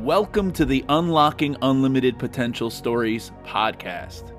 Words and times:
Welcome 0.00 0.52
to 0.52 0.64
the 0.64 0.82
Unlocking 0.88 1.56
Unlimited 1.60 2.18
Potential 2.18 2.70
Stories 2.70 3.32
podcast. 3.44 4.34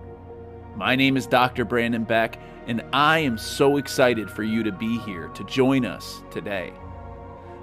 My 0.76 0.96
name 0.96 1.16
is 1.16 1.28
Dr. 1.28 1.66
Brandon 1.66 2.04
Beck, 2.04 2.39
and 2.66 2.84
I 2.91 3.20
am 3.20 3.38
so 3.38 3.78
excited 3.78 4.28
for 4.28 4.42
you 4.42 4.63
to 4.63 4.71
be 4.71 4.97
here 5.02 5.28
to 5.28 5.44
join 5.44 5.86
us 5.86 6.24
today. 6.32 6.74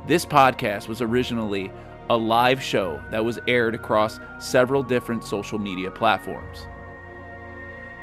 This 0.07 0.25
podcast 0.25 0.87
was 0.87 1.03
originally 1.03 1.73
a 2.09 2.17
live 2.17 2.63
show 2.63 3.03
that 3.11 3.25
was 3.25 3.41
aired 3.49 3.75
across 3.75 4.21
several 4.39 4.85
different 4.85 5.25
social 5.25 5.59
media 5.59 5.91
platforms. 5.91 6.69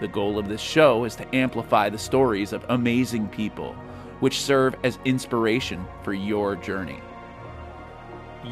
The 0.02 0.10
goal 0.10 0.38
of 0.38 0.50
this 0.50 0.60
show 0.60 1.06
is 1.06 1.16
to 1.16 1.36
amplify 1.36 1.90
the 1.90 1.98
stories 1.98 2.52
of 2.52 2.66
amazing 2.68 3.30
people, 3.30 3.72
which 4.20 4.42
serve 4.42 4.76
as 4.84 5.00
inspiration 5.06 5.86
for 6.04 6.12
your 6.12 6.58
journey. 6.58 7.00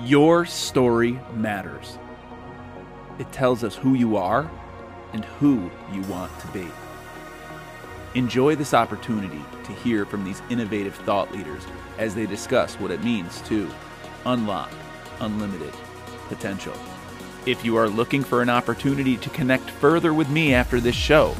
Your 0.01 0.45
story 0.45 1.19
matters. 1.33 1.97
It 3.19 3.31
tells 3.31 3.63
us 3.63 3.75
who 3.75 3.93
you 3.93 4.17
are 4.17 4.49
and 5.13 5.23
who 5.23 5.69
you 5.93 6.01
want 6.03 6.37
to 6.39 6.47
be. 6.47 6.67
Enjoy 8.15 8.55
this 8.55 8.73
opportunity 8.73 9.41
to 9.63 9.71
hear 9.71 10.05
from 10.05 10.25
these 10.25 10.41
innovative 10.49 10.95
thought 10.95 11.31
leaders 11.31 11.65
as 11.99 12.15
they 12.15 12.25
discuss 12.25 12.79
what 12.79 12.91
it 12.91 13.03
means 13.03 13.39
to 13.41 13.69
unlock 14.25 14.71
unlimited 15.21 15.73
potential. 16.27 16.73
If 17.45 17.63
you 17.63 17.77
are 17.77 17.87
looking 17.87 18.23
for 18.23 18.41
an 18.41 18.49
opportunity 18.49 19.15
to 19.17 19.29
connect 19.29 19.69
further 19.69 20.13
with 20.13 20.29
me 20.29 20.53
after 20.53 20.79
this 20.79 20.95
show, 20.95 21.35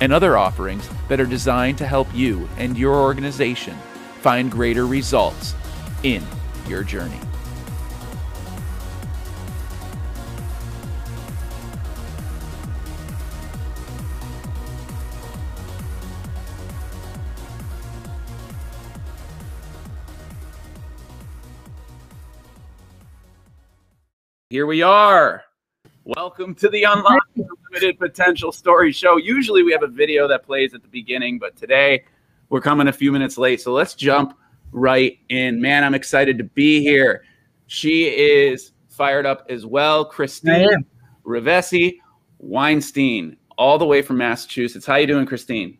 and 0.00 0.12
other 0.12 0.36
offerings 0.36 0.88
that 1.08 1.20
are 1.20 1.26
designed 1.26 1.78
to 1.78 1.86
help 1.86 2.06
you 2.14 2.48
and 2.58 2.78
your 2.78 2.94
organization 2.94 3.76
find 4.20 4.50
greater 4.50 4.86
results 4.86 5.54
in 6.02 6.22
your 6.68 6.84
journey. 6.84 7.20
Here 24.54 24.66
we 24.66 24.82
are. 24.82 25.42
Welcome 26.06 26.54
to 26.56 26.68
the 26.68 26.82
Unlock 26.82 27.22
Unlimited 27.34 27.98
Potential 27.98 28.52
Story 28.52 28.92
Show. 28.92 29.16
Usually 29.16 29.62
we 29.62 29.72
have 29.72 29.82
a 29.82 29.88
video 29.88 30.28
that 30.28 30.44
plays 30.44 30.74
at 30.74 30.82
the 30.82 30.88
beginning, 30.88 31.38
but 31.38 31.56
today 31.56 32.04
we're 32.50 32.60
coming 32.60 32.88
a 32.88 32.92
few 32.92 33.10
minutes 33.10 33.38
late. 33.38 33.62
So 33.62 33.72
let's 33.72 33.94
jump 33.94 34.36
right 34.70 35.18
in. 35.30 35.62
Man, 35.62 35.82
I'm 35.82 35.94
excited 35.94 36.36
to 36.36 36.44
be 36.44 36.82
here. 36.82 37.24
She 37.68 38.08
is 38.08 38.72
fired 38.90 39.24
up 39.24 39.46
as 39.48 39.64
well. 39.64 40.04
Christine 40.04 40.84
Ravesi 41.24 41.96
Weinstein, 42.38 43.38
all 43.56 43.78
the 43.78 43.86
way 43.86 44.02
from 44.02 44.18
Massachusetts. 44.18 44.84
How 44.84 44.96
you 44.96 45.06
doing, 45.06 45.24
Christine? 45.24 45.78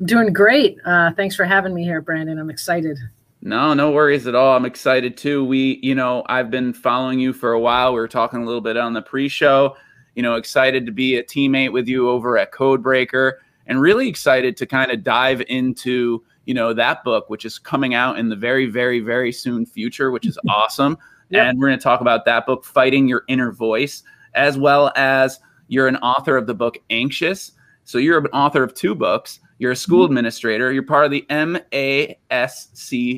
I'm 0.00 0.06
doing 0.06 0.32
great. 0.32 0.76
Uh, 0.84 1.12
thanks 1.12 1.36
for 1.36 1.44
having 1.44 1.72
me 1.72 1.84
here, 1.84 2.00
Brandon. 2.00 2.36
I'm 2.40 2.50
excited. 2.50 2.98
No, 3.44 3.74
no 3.74 3.90
worries 3.90 4.28
at 4.28 4.36
all. 4.36 4.56
I'm 4.56 4.64
excited 4.64 5.16
too. 5.16 5.44
We, 5.44 5.80
you 5.82 5.96
know, 5.96 6.22
I've 6.26 6.48
been 6.48 6.72
following 6.72 7.18
you 7.18 7.32
for 7.32 7.52
a 7.52 7.58
while. 7.58 7.92
We 7.92 7.98
were 7.98 8.06
talking 8.06 8.40
a 8.40 8.46
little 8.46 8.60
bit 8.60 8.76
on 8.76 8.92
the 8.92 9.02
pre-show. 9.02 9.76
You 10.14 10.22
know, 10.22 10.36
excited 10.36 10.86
to 10.86 10.92
be 10.92 11.16
a 11.16 11.24
teammate 11.24 11.72
with 11.72 11.88
you 11.88 12.08
over 12.08 12.38
at 12.38 12.52
Codebreaker, 12.52 13.32
and 13.66 13.80
really 13.80 14.08
excited 14.08 14.56
to 14.58 14.66
kind 14.66 14.92
of 14.92 15.02
dive 15.02 15.42
into, 15.48 16.22
you 16.44 16.54
know, 16.54 16.72
that 16.72 17.02
book, 17.02 17.30
which 17.30 17.44
is 17.44 17.58
coming 17.58 17.94
out 17.94 18.16
in 18.16 18.28
the 18.28 18.36
very, 18.36 18.66
very, 18.66 19.00
very 19.00 19.32
soon 19.32 19.66
future, 19.66 20.12
which 20.12 20.26
is 20.26 20.38
awesome. 20.48 20.96
Yep. 21.30 21.44
And 21.44 21.58
we're 21.58 21.68
going 21.68 21.78
to 21.78 21.82
talk 21.82 22.00
about 22.00 22.24
that 22.26 22.46
book, 22.46 22.64
Fighting 22.64 23.08
Your 23.08 23.24
Inner 23.26 23.50
Voice, 23.50 24.04
as 24.34 24.56
well 24.56 24.92
as 24.94 25.40
you're 25.66 25.88
an 25.88 25.96
author 25.96 26.36
of 26.36 26.46
the 26.46 26.54
book 26.54 26.78
Anxious. 26.90 27.52
So 27.84 27.98
you're 27.98 28.18
an 28.18 28.26
author 28.26 28.62
of 28.62 28.74
two 28.74 28.94
books. 28.94 29.40
You're 29.58 29.72
a 29.72 29.76
school 29.76 30.04
mm-hmm. 30.04 30.12
administrator. 30.16 30.72
You're 30.72 30.82
part 30.82 31.04
of 31.04 31.10
the 31.10 31.26
MASCD 31.30 33.12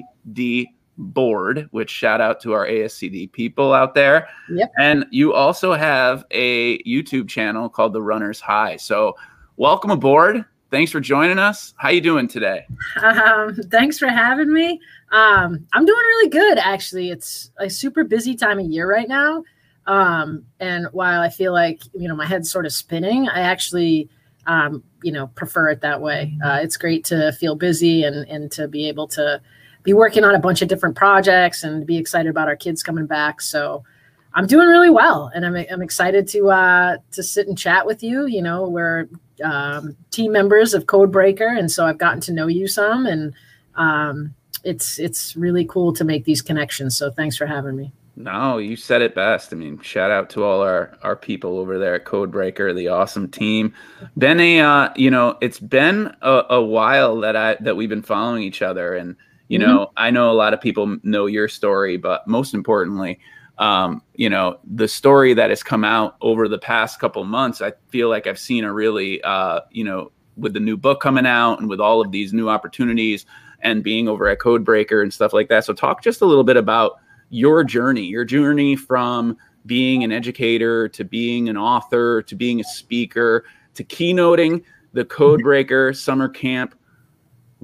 board, 0.97 1.69
which 1.71 1.91
shout 1.91 2.21
out 2.21 2.41
to 2.41 2.53
our 2.53 2.67
ASCD 2.67 3.31
people 3.33 3.73
out 3.73 3.95
there. 3.95 4.29
Yep. 4.51 4.73
And 4.79 5.07
you 5.11 5.33
also 5.33 5.75
have 5.75 6.25
a 6.31 6.79
YouTube 6.83 7.29
channel 7.29 7.69
called 7.69 7.93
The 7.93 8.03
Runner's 8.03 8.41
High. 8.41 8.77
So 8.77 9.17
welcome 9.57 9.91
aboard. 9.91 10.45
Thanks 10.71 10.91
for 10.91 11.01
joining 11.01 11.39
us. 11.39 11.73
How 11.77 11.91
you 11.91 12.01
doing 12.01 12.27
today? 12.27 12.67
Um, 13.01 13.55
thanks 13.71 13.99
for 13.99 14.09
having 14.09 14.53
me. 14.53 14.81
Um, 15.13 15.67
I'm 15.73 15.85
doing 15.85 15.97
really 15.97 16.31
good, 16.31 16.59
actually. 16.59 17.11
It's 17.11 17.51
a 17.59 17.71
super 17.71 18.03
busy 18.03 18.35
time 18.35 18.59
of 18.59 18.67
year 18.67 18.91
right 18.91 19.09
now. 19.09 19.45
Um, 19.87 20.45
and 20.59 20.89
while 20.93 21.21
I 21.21 21.29
feel 21.29 21.53
like, 21.53 21.83
you 21.95 22.09
know, 22.09 22.17
my 22.17 22.27
head's 22.27 22.51
sort 22.51 22.67
of 22.67 22.73
spinning, 22.73 23.29
I 23.29 23.41
actually, 23.41 24.09
um, 24.47 24.83
you 25.03 25.13
know, 25.13 25.29
prefer 25.29 25.71
it 25.71 25.81
that 25.81 26.01
way. 26.01 26.37
Uh, 26.45 26.61
it's 26.63 26.77
great 26.77 27.05
to 27.07 27.33
feel 27.33 27.55
busy 27.55 28.05
and, 28.05 28.29
and 28.29 28.51
to 28.53 28.69
be 28.69 28.89
able 28.89 29.09
to, 29.09 29.41
be 29.85 29.93
working 29.93 30.25
on 30.25 30.35
a 30.35 30.39
bunch 30.41 30.63
of 30.63 30.69
different 30.69 30.97
projects 30.97 31.63
and 31.63 31.87
be 31.87 31.97
excited 31.97 32.29
about 32.29 32.49
our 32.49 32.57
kids 32.57 32.83
coming 32.83 33.07
back. 33.07 33.41
So 33.41 33.85
I'm 34.33 34.47
doing 34.47 34.67
really 34.67 34.91
well, 34.91 35.31
and 35.33 35.47
I'm, 35.47 35.55
I'm 35.71 35.83
excited 35.83 36.27
to 36.29 36.51
uh, 36.51 36.97
to 37.13 37.23
sit 37.23 37.47
and 37.47 37.57
chat 37.57 37.87
with 37.87 38.03
you. 38.03 38.27
You 38.27 38.43
know, 38.43 38.69
we're 38.69 39.09
um, 39.45 39.97
team 40.11 40.33
members 40.33 40.75
of 40.75 40.87
Codebreaker, 40.87 41.57
and 41.57 41.71
so 41.71 41.87
I've 41.87 41.99
gotten 41.99 42.21
to 42.23 42.33
know 42.33 42.49
you 42.49 42.67
some, 42.67 43.07
and 43.07 43.33
um, 43.77 44.35
it's 44.65 44.99
it's 44.99 45.37
really 45.37 45.65
cool 45.67 45.93
to 45.93 46.03
make 46.05 46.25
these 46.25 46.43
connections. 46.43 46.97
So 46.97 47.13
thanks 47.13 47.37
for 47.37 47.47
having 47.47 47.77
me. 47.77 47.93
No, 48.17 48.59
you 48.59 48.77
said 48.77 49.03
it 49.03 49.15
best. 49.15 49.53
I 49.53 49.57
mean, 49.57 49.81
shout 49.81 50.13
out 50.13 50.31
to 50.31 50.45
all 50.45 50.61
our 50.61 50.97
our 51.03 51.17
people 51.17 51.59
over 51.59 51.79
there 51.79 51.97
at 51.97 52.05
Codebreaker, 52.05 52.75
the 52.75 52.89
awesome 52.89 53.29
team. 53.29 53.75
Been 54.17 54.39
a 54.39 54.61
uh, 54.61 54.91
you 54.95 55.11
know, 55.11 55.37
it's 55.41 55.59
been 55.59 56.15
a, 56.23 56.43
a 56.51 56.63
while 56.63 57.19
that 57.21 57.35
I 57.35 57.57
that 57.61 57.77
we've 57.77 57.89
been 57.89 58.03
following 58.03 58.45
each 58.45 58.63
other, 58.63 58.95
and 58.95 59.17
you 59.49 59.59
mm-hmm. 59.59 59.69
know, 59.69 59.91
I 59.97 60.11
know 60.11 60.31
a 60.31 60.33
lot 60.33 60.55
of 60.55 60.61
people 60.61 60.97
know 61.03 61.27
your 61.27 61.49
story, 61.49 61.97
but 61.97 62.27
most 62.29 62.55
importantly, 62.55 63.19
um, 63.59 64.01
you 64.15 64.31
know, 64.31 64.59
the 64.65 64.87
story 64.87 65.35
that 65.35 65.51
has 65.51 65.65
come 65.65 65.85
out 65.85 66.17
over 66.21 66.47
the 66.47 66.59
past 66.59 67.01
couple 67.01 67.25
months, 67.25 67.61
I 67.61 67.73
feel 67.89 68.09
like 68.09 68.29
I've 68.29 68.39
seen 68.39 68.63
a 68.63 68.73
really, 68.73 69.23
uh, 69.23 69.61
you 69.71 69.83
know, 69.83 70.13
with 70.37 70.55
the 70.55 70.61
new 70.61 70.77
book 70.77 71.01
coming 71.01 71.27
out 71.27 71.59
and 71.59 71.69
with 71.69 71.81
all 71.81 72.01
of 72.01 72.13
these 72.13 72.33
new 72.33 72.49
opportunities 72.49 73.27
and 73.61 73.83
being 73.83 74.09
over 74.09 74.29
at 74.29 74.39
Codebreaker 74.39 75.03
and 75.03 75.13
stuff 75.13 75.33
like 75.33 75.49
that. 75.49 75.65
So, 75.65 75.73
talk 75.73 76.03
just 76.03 76.21
a 76.21 76.27
little 76.27 76.45
bit 76.45 76.57
about 76.57 77.01
your 77.31 77.65
journey, 77.65 78.05
your 78.05 78.25
journey 78.25 78.77
from 78.77 79.37
being 79.67 80.05
an 80.05 80.13
educator 80.13 80.89
to 80.89 81.05
being 81.05 81.49
an 81.49 81.57
author 81.57 82.23
to 82.23 82.35
being 82.35 82.61
a 82.61 82.65
speaker 82.65 83.45
to 83.75 83.85
keynoting 83.85 84.63
the 84.93 85.05
Codebreaker 85.05 85.97
summer 85.97 86.29
camp 86.29 86.75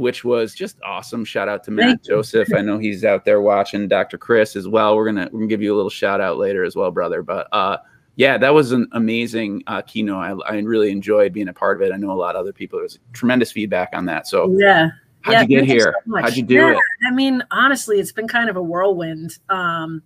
which 0.00 0.25
was 0.25 0.54
just 0.54 0.78
awesome. 0.82 1.26
Shout 1.26 1.47
out 1.47 1.62
to 1.65 1.71
Matt 1.71 2.03
Joseph. 2.03 2.48
I 2.54 2.62
know 2.62 2.78
he's 2.78 3.04
out 3.04 3.26
there 3.26 3.43
watching. 3.43 3.87
Dr. 3.87 4.16
Chris 4.16 4.56
as 4.56 4.66
well. 4.66 4.97
We're 4.97 5.04
gonna 5.04 5.28
we're 5.31 5.41
gonna 5.41 5.47
give 5.47 5.60
you 5.60 5.75
a 5.75 5.77
little 5.77 5.91
shout 5.91 6.22
out 6.22 6.38
later 6.38 6.65
as 6.65 6.75
well, 6.75 6.91
brother. 6.91 7.22
But 7.22 7.48
uh, 7.53 7.77
yeah, 8.16 8.38
that 8.38 8.54
was 8.54 8.72
an 8.72 8.88
amazing 8.92 9.62
uh, 9.66 9.82
keynote. 9.82 10.42
I, 10.47 10.54
I 10.54 10.59
really 10.60 10.91
enjoyed 10.91 11.34
being 11.34 11.48
a 11.48 11.53
part 11.53 11.77
of 11.77 11.87
it. 11.87 11.92
I 11.92 11.98
know 11.98 12.12
a 12.12 12.15
lot 12.15 12.34
of 12.34 12.41
other 12.41 12.53
people. 12.53 12.78
There 12.78 12.84
was 12.84 12.98
tremendous 13.12 13.53
feedback 13.53 13.91
on 13.92 14.06
that. 14.06 14.27
So 14.27 14.56
yeah. 14.59 14.88
How'd 15.22 15.32
yeah, 15.32 15.42
you 15.42 15.48
get 15.48 15.64
here? 15.64 15.94
So 16.06 16.16
How'd 16.16 16.36
you 16.36 16.42
do 16.42 16.54
yeah, 16.54 16.72
it? 16.72 16.78
I 17.06 17.10
mean, 17.12 17.42
honestly, 17.50 18.00
it's 18.00 18.12
been 18.12 18.28
kind 18.28 18.48
of 18.48 18.56
a 18.56 18.62
whirlwind. 18.62 19.38
Um, 19.48 20.03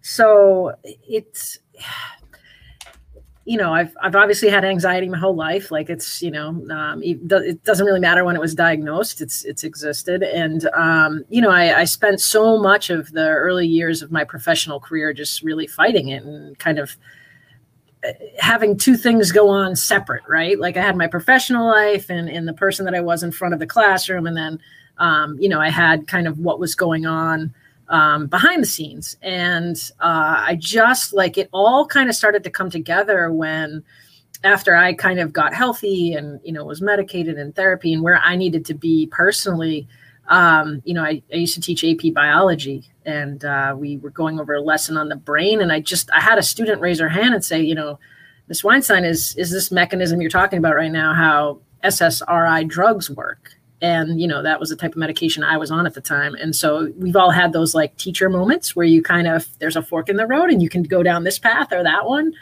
so 0.00 0.74
it's 0.84 1.58
you 3.44 3.56
know, 3.56 3.72
I've 3.72 3.96
I've 4.00 4.14
obviously 4.14 4.48
had 4.50 4.64
anxiety 4.64 5.08
my 5.08 5.18
whole 5.18 5.34
life. 5.34 5.72
Like 5.72 5.90
it's 5.90 6.22
you 6.22 6.30
know, 6.30 6.48
um, 6.70 7.02
it 7.02 7.64
doesn't 7.64 7.84
really 7.84 8.00
matter 8.00 8.24
when 8.24 8.36
it 8.36 8.40
was 8.40 8.54
diagnosed. 8.54 9.20
It's 9.20 9.44
it's 9.44 9.64
existed, 9.64 10.22
and 10.22 10.68
um, 10.74 11.24
you 11.28 11.40
know, 11.40 11.50
I, 11.50 11.80
I 11.80 11.84
spent 11.84 12.20
so 12.20 12.58
much 12.58 12.88
of 12.90 13.10
the 13.12 13.28
early 13.28 13.66
years 13.66 14.00
of 14.00 14.12
my 14.12 14.22
professional 14.22 14.78
career 14.78 15.12
just 15.12 15.42
really 15.42 15.66
fighting 15.66 16.08
it 16.08 16.22
and 16.22 16.56
kind 16.58 16.78
of 16.78 16.96
having 18.38 18.76
two 18.76 18.96
things 18.96 19.32
go 19.32 19.48
on 19.48 19.76
separate, 19.76 20.22
right? 20.28 20.58
Like 20.58 20.76
I 20.76 20.82
had 20.82 20.96
my 20.96 21.06
professional 21.06 21.66
life 21.66 22.10
and 22.10 22.28
and 22.28 22.46
the 22.48 22.52
person 22.52 22.84
that 22.84 22.94
I 22.94 23.00
was 23.00 23.22
in 23.22 23.32
front 23.32 23.54
of 23.54 23.60
the 23.60 23.66
classroom, 23.66 24.26
and 24.26 24.36
then 24.36 24.58
um, 24.98 25.36
you 25.38 25.48
know, 25.48 25.60
I 25.60 25.70
had 25.70 26.06
kind 26.06 26.26
of 26.28 26.38
what 26.38 26.60
was 26.60 26.74
going 26.74 27.06
on 27.06 27.52
um, 27.88 28.26
behind 28.26 28.62
the 28.62 28.66
scenes. 28.66 29.16
And 29.22 29.76
uh, 30.00 30.42
I 30.46 30.56
just 30.58 31.12
like 31.12 31.38
it 31.38 31.48
all 31.52 31.86
kind 31.86 32.08
of 32.08 32.16
started 32.16 32.44
to 32.44 32.50
come 32.50 32.70
together 32.70 33.30
when 33.32 33.82
after 34.44 34.74
I 34.74 34.94
kind 34.94 35.20
of 35.20 35.32
got 35.32 35.54
healthy 35.54 36.14
and, 36.14 36.40
you 36.42 36.52
know, 36.52 36.64
was 36.64 36.82
medicated 36.82 37.38
in 37.38 37.52
therapy 37.52 37.92
and 37.92 38.02
where 38.02 38.18
I 38.18 38.34
needed 38.34 38.64
to 38.66 38.74
be 38.74 39.06
personally. 39.06 39.86
Um, 40.28 40.82
you 40.84 40.94
know, 40.94 41.02
I, 41.02 41.22
I, 41.32 41.36
used 41.36 41.54
to 41.54 41.60
teach 41.60 41.84
AP 41.84 42.14
biology 42.14 42.84
and 43.04 43.44
uh, 43.44 43.74
we 43.76 43.96
were 43.96 44.10
going 44.10 44.38
over 44.38 44.54
a 44.54 44.60
lesson 44.60 44.96
on 44.96 45.08
the 45.08 45.16
brain. 45.16 45.60
And 45.60 45.72
I 45.72 45.80
just, 45.80 46.10
I 46.12 46.20
had 46.20 46.38
a 46.38 46.42
student 46.42 46.80
raise 46.80 47.00
her 47.00 47.08
hand 47.08 47.34
and 47.34 47.44
say, 47.44 47.60
you 47.60 47.74
know, 47.74 47.98
Miss 48.48 48.62
Weinstein, 48.62 49.04
is, 49.04 49.34
is 49.36 49.50
this 49.50 49.72
mechanism 49.72 50.20
you're 50.20 50.30
talking 50.30 50.58
about 50.58 50.76
right 50.76 50.92
now, 50.92 51.12
how 51.12 51.58
SSRI 51.82 52.68
drugs 52.68 53.10
work. 53.10 53.52
And, 53.80 54.20
you 54.20 54.28
know, 54.28 54.42
that 54.42 54.60
was 54.60 54.70
the 54.70 54.76
type 54.76 54.92
of 54.92 54.98
medication 54.98 55.42
I 55.42 55.56
was 55.56 55.72
on 55.72 55.86
at 55.86 55.94
the 55.94 56.00
time. 56.00 56.36
And 56.36 56.54
so 56.54 56.92
we've 56.96 57.16
all 57.16 57.32
had 57.32 57.52
those 57.52 57.74
like 57.74 57.96
teacher 57.96 58.30
moments 58.30 58.76
where 58.76 58.86
you 58.86 59.02
kind 59.02 59.26
of, 59.26 59.48
there's 59.58 59.74
a 59.74 59.82
fork 59.82 60.08
in 60.08 60.16
the 60.16 60.26
road 60.26 60.50
and 60.50 60.62
you 60.62 60.68
can 60.68 60.84
go 60.84 61.02
down 61.02 61.24
this 61.24 61.38
path 61.40 61.72
or 61.72 61.82
that 61.82 62.06
one. 62.06 62.32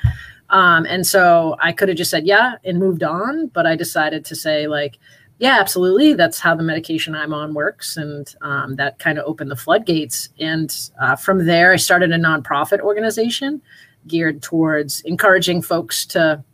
Um, 0.50 0.84
and 0.84 1.06
so 1.06 1.56
I 1.58 1.72
could 1.72 1.88
have 1.88 1.96
just 1.96 2.10
said, 2.10 2.26
yeah, 2.26 2.56
and 2.64 2.78
moved 2.78 3.02
on. 3.02 3.46
But 3.46 3.66
I 3.66 3.74
decided 3.74 4.24
to 4.26 4.36
say, 4.36 4.66
like, 4.66 4.98
yeah, 5.40 5.58
absolutely. 5.58 6.12
That's 6.12 6.38
how 6.38 6.54
the 6.54 6.62
medication 6.62 7.14
I'm 7.14 7.32
on 7.32 7.54
works. 7.54 7.96
And 7.96 8.32
um, 8.42 8.76
that 8.76 8.98
kind 8.98 9.18
of 9.18 9.24
opened 9.24 9.50
the 9.50 9.56
floodgates. 9.56 10.28
And 10.38 10.70
uh, 11.00 11.16
from 11.16 11.46
there, 11.46 11.72
I 11.72 11.76
started 11.76 12.12
a 12.12 12.18
nonprofit 12.18 12.80
organization 12.80 13.62
geared 14.06 14.42
towards 14.42 15.00
encouraging 15.00 15.62
folks 15.62 16.04
to 16.06 16.44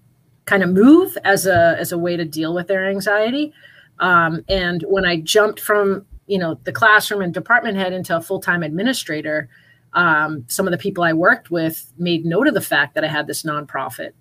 kind 0.45 0.63
of 0.63 0.71
move 0.71 1.19
as 1.25 1.47
a, 1.47 1.77
as 1.81 1.91
a 1.91 1.99
way 1.99 2.17
to 2.17 2.25
deal 2.25 2.55
with 2.55 2.69
their 2.69 2.89
anxiety. 2.89 3.53
Um, 3.99 4.45
and 4.49 4.85
when 4.87 5.05
I 5.05 5.21
jumped 5.21 5.59
from, 5.59 6.07
you 6.29 6.39
know, 6.39 6.61
the 6.63 6.73
classroom 6.73 7.23
and 7.23 7.35
department 7.35 7.77
head 7.77 7.93
into 7.93 8.17
a 8.17 8.23
full-time 8.23 8.63
administrator, 8.63 9.49
um, 9.95 10.45
some 10.47 10.69
of 10.69 10.71
the 10.71 10.79
people 10.79 11.03
I 11.03 11.13
worked 11.13 11.51
with 11.51 11.93
made 11.99 12.25
note 12.25 12.47
of 12.47 12.55
the 12.55 12.61
fact 12.61 12.95
that 12.95 13.03
I 13.03 13.09
had 13.09 13.27
this 13.27 13.43
nonprofit 13.43 14.13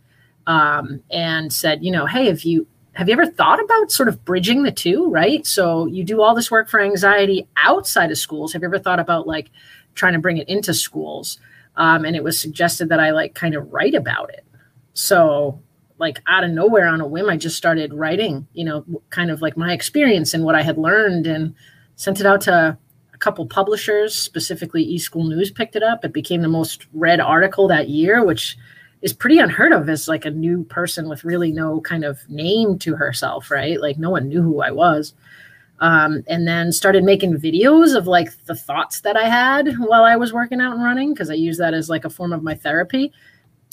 um, 0.47 1.03
and 1.11 1.53
said, 1.53 1.83
you 1.83 1.91
know, 1.91 2.07
hey, 2.07 2.29
if 2.29 2.45
you 2.45 2.65
have 2.95 3.09
you 3.09 3.13
ever 3.13 3.25
thought 3.25 3.61
about 3.61 3.91
sort 3.91 4.07
of 4.07 4.23
bridging 4.23 4.63
the 4.63 4.71
two, 4.71 5.09
right? 5.09 5.45
So 5.45 5.85
you 5.85 6.03
do 6.03 6.21
all 6.21 6.33
this 6.33 6.49
work 6.49 6.69
for 6.69 6.79
anxiety 6.79 7.47
outside 7.57 8.09
of 8.09 8.17
schools. 8.17 8.53
Have 8.53 8.61
you 8.61 8.67
ever 8.67 8.79
thought 8.79 8.99
about 8.99 9.27
like 9.27 9.51
trying 9.95 10.13
to 10.13 10.19
bring 10.19 10.37
it 10.37 10.47
into 10.47 10.73
schools? 10.73 11.39
Um, 11.75 12.05
and 12.05 12.15
it 12.15 12.23
was 12.23 12.39
suggested 12.39 12.89
that 12.89 13.01
I 13.01 13.11
like 13.11 13.35
kind 13.35 13.53
of 13.53 13.71
write 13.73 13.95
about 13.95 14.29
it. 14.33 14.45
So 14.93 15.61
like 15.97 16.21
out 16.27 16.45
of 16.45 16.51
nowhere 16.51 16.87
on 16.87 17.01
a 17.01 17.07
whim, 17.07 17.29
I 17.29 17.35
just 17.35 17.57
started 17.57 17.93
writing, 17.93 18.47
you 18.53 18.63
know, 18.63 18.85
kind 19.09 19.29
of 19.29 19.41
like 19.41 19.57
my 19.57 19.73
experience 19.73 20.33
and 20.33 20.45
what 20.45 20.55
I 20.55 20.61
had 20.61 20.77
learned 20.77 21.27
and 21.27 21.53
sent 21.97 22.21
it 22.21 22.25
out 22.25 22.41
to 22.41 22.77
a 23.13 23.17
couple 23.17 23.45
publishers, 23.45 24.15
specifically 24.15 24.85
eSchool 24.85 25.27
News 25.27 25.51
picked 25.51 25.75
it 25.75 25.83
up. 25.83 26.05
It 26.05 26.13
became 26.13 26.41
the 26.41 26.47
most 26.47 26.85
read 26.93 27.19
article 27.19 27.67
that 27.67 27.89
year, 27.89 28.23
which 28.23 28.57
is 29.05 29.13
pretty 29.13 29.37
unheard 29.37 29.71
of 29.71 29.87
as 29.87 30.07
like 30.07 30.25
a 30.25 30.31
new 30.31 30.63
person 30.63 31.07
with 31.07 31.23
really 31.23 31.51
no 31.51 31.79
kind 31.81 32.03
of 32.03 32.27
name 32.27 32.79
to 32.79 32.95
herself, 32.95 33.51
right? 33.51 33.79
Like 33.79 33.99
no 33.99 34.09
one 34.09 34.27
knew 34.27 34.41
who 34.41 34.61
I 34.61 34.71
was. 34.71 35.13
Um, 35.79 36.23
and 36.27 36.47
then 36.47 36.71
started 36.71 37.03
making 37.03 37.35
videos 37.35 37.95
of 37.95 38.07
like 38.07 38.35
the 38.45 38.55
thoughts 38.55 39.01
that 39.01 39.15
I 39.15 39.29
had 39.29 39.75
while 39.77 40.03
I 40.03 40.15
was 40.15 40.33
working 40.33 40.59
out 40.59 40.73
and 40.73 40.83
running 40.83 41.13
because 41.13 41.29
I 41.29 41.35
use 41.35 41.59
that 41.59 41.75
as 41.75 41.87
like 41.87 42.03
a 42.03 42.09
form 42.09 42.33
of 42.33 42.41
my 42.41 42.55
therapy. 42.55 43.13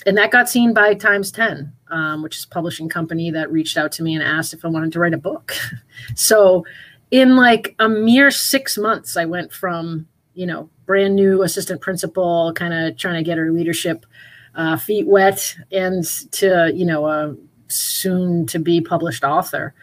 And 0.05 0.19
that 0.19 0.33
got 0.33 0.51
seen 0.51 0.75
by 0.75 0.93
Times 0.93 1.33
10, 1.33 1.73
um, 1.89 2.23
which 2.23 2.37
is 2.37 2.45
a 2.45 2.49
publishing 2.49 2.91
company 2.91 3.31
that 3.31 3.51
reached 3.51 3.79
out 3.79 3.91
to 3.93 4.03
me 4.03 4.15
and 4.15 4.23
asked 4.23 4.53
if 4.53 4.67
I 4.67 4.69
wanted 4.69 4.93
to 4.93 5.01
write 5.01 5.15
a 5.15 5.19
book. 5.19 5.55
so, 6.15 6.67
in 7.11 7.37
like 7.37 7.75
a 7.79 7.89
mere 7.89 8.31
six 8.31 8.77
months, 8.77 9.17
I 9.17 9.27
went 9.27 9.53
from, 9.53 10.09
you 10.35 10.47
know, 10.47 10.69
brand 10.87 11.15
new 11.15 11.43
assistant 11.43 11.81
principal, 11.81 12.53
kind 12.55 12.75
of 12.75 12.97
trying 12.97 13.23
to 13.23 13.23
get 13.23 13.39
her 13.39 13.53
leadership 13.53 14.05
uh, 14.55 14.77
feet 14.77 15.07
wet 15.07 15.57
and 15.71 16.05
to 16.33 16.71
you 16.75 16.85
know 16.85 17.07
a 17.07 17.37
soon 17.69 18.47
to 18.47 18.59
be 18.59 18.81
published 18.81 19.25
author. 19.25 19.75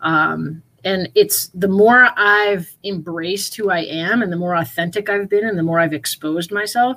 Um, 0.00 0.62
and 0.84 1.08
it's 1.16 1.48
the 1.48 1.66
more 1.66 2.08
i've 2.16 2.72
embraced 2.84 3.56
who 3.56 3.68
i 3.68 3.80
am 3.80 4.22
and 4.22 4.32
the 4.32 4.36
more 4.36 4.54
authentic 4.54 5.10
i've 5.10 5.28
been 5.28 5.44
and 5.44 5.58
the 5.58 5.62
more 5.62 5.80
i've 5.80 5.92
exposed 5.92 6.52
myself 6.52 6.96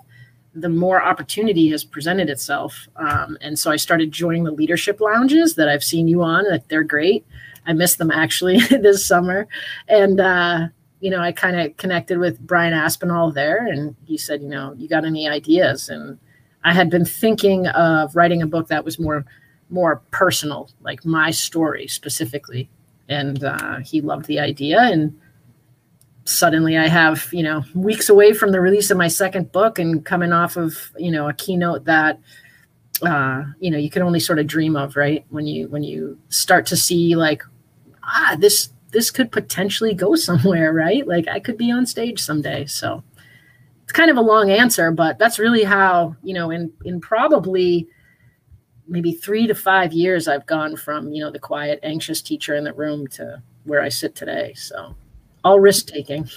the 0.54 0.70
more 0.70 1.02
opportunity 1.02 1.70
has 1.70 1.84
presented 1.84 2.30
itself. 2.30 2.88
Um, 2.98 3.38
and 3.42 3.58
so 3.58 3.72
i 3.72 3.76
started 3.76 4.12
joining 4.12 4.44
the 4.44 4.52
leadership 4.52 5.00
lounges 5.00 5.56
that 5.56 5.70
i've 5.70 5.84
seen 5.84 6.08
you 6.08 6.24
on 6.24 6.44
that 6.46 6.68
they're 6.68 6.84
great. 6.84 7.26
I 7.66 7.74
missed 7.74 7.98
them 7.98 8.12
actually 8.12 8.60
this 8.70 9.06
summer. 9.06 9.48
And 9.88 10.20
uh, 10.20 10.68
you 11.00 11.10
know 11.10 11.20
i 11.20 11.32
kind 11.32 11.60
of 11.60 11.76
connected 11.78 12.20
with 12.20 12.40
brian 12.40 12.74
aspinall 12.74 13.32
there 13.32 13.66
and 13.66 13.96
he 14.06 14.18
said 14.18 14.42
you 14.42 14.50
know 14.50 14.74
you 14.78 14.88
got 14.88 15.06
any 15.06 15.28
ideas? 15.28 15.90
And 15.90 16.20
I 16.64 16.74
had 16.74 16.90
been 16.90 17.06
thinking 17.06 17.68
of 17.68 18.16
writing 18.16 18.42
a 18.42 18.48
book 18.48 18.68
that 18.68 18.86
was 18.86 19.00
more 19.00 19.26
more 19.72 20.02
personal, 20.12 20.70
like 20.82 21.06
my 21.06 21.32
story 21.32 21.88
specifically. 21.88 22.70
And 23.08 23.44
uh, 23.44 23.78
he 23.78 24.02
loved 24.02 24.26
the 24.26 24.40
idea. 24.40 24.82
And 24.82 25.20
suddenly 26.26 26.78
I 26.78 26.88
have, 26.88 27.28
you 27.32 27.44
know, 27.44 27.64
weeks 27.74 28.10
away 28.10 28.34
from 28.34 28.52
the 28.52 28.62
release 28.62 28.92
of 28.92 28.98
my 28.98 29.08
second 29.08 29.52
book 29.52 29.80
and 29.80 30.06
coming 30.06 30.34
off 30.34 30.58
of, 30.58 30.92
you 30.98 31.10
know, 31.10 31.28
a 31.28 31.34
keynote 31.34 31.86
that, 31.86 32.20
uh, 33.02 33.44
you 33.60 33.72
know, 33.72 33.78
you 33.78 33.90
can 33.90 34.04
only 34.04 34.20
sort 34.20 34.40
of 34.40 34.48
dream 34.48 34.76
of, 34.76 34.96
right? 34.96 35.26
When 35.30 35.48
you, 35.48 35.68
when 35.70 35.84
you 35.84 36.20
start 36.30 36.66
to 36.68 36.78
see 36.78 37.16
like, 37.16 37.44
ah, 38.04 38.36
this, 38.40 38.70
this 38.92 39.10
could 39.10 39.32
potentially 39.32 39.94
go 39.94 40.16
somewhere, 40.28 40.74
right? 40.74 41.08
Like 41.08 41.28
I 41.28 41.40
could 41.40 41.58
be 41.58 41.72
on 41.72 41.86
stage 41.86 42.20
someday. 42.22 42.66
So, 42.66 43.04
it's 43.92 43.98
kind 43.98 44.10
of 44.10 44.16
a 44.16 44.22
long 44.22 44.50
answer, 44.50 44.90
but 44.90 45.20
that's 45.20 45.38
really 45.38 45.66
how, 45.66 46.16
you 46.24 46.34
know, 46.34 46.50
in 46.50 46.72
in 46.86 47.02
probably 47.02 47.90
maybe 48.88 49.12
three 49.12 49.48
to 49.48 49.54
five 49.54 49.92
years, 49.92 50.30
I've 50.30 50.46
gone 50.46 50.78
from, 50.78 51.12
you 51.12 51.22
know, 51.22 51.30
the 51.30 51.40
quiet, 51.40 51.78
anxious 51.84 52.22
teacher 52.22 52.56
in 52.56 52.64
the 52.64 52.72
room 52.72 53.06
to 53.08 53.44
where 53.66 53.82
I 53.82 53.90
sit 53.90 54.16
today. 54.16 54.54
So 54.54 54.96
all 55.44 55.60
risk 55.60 55.88
taking. 55.88 56.30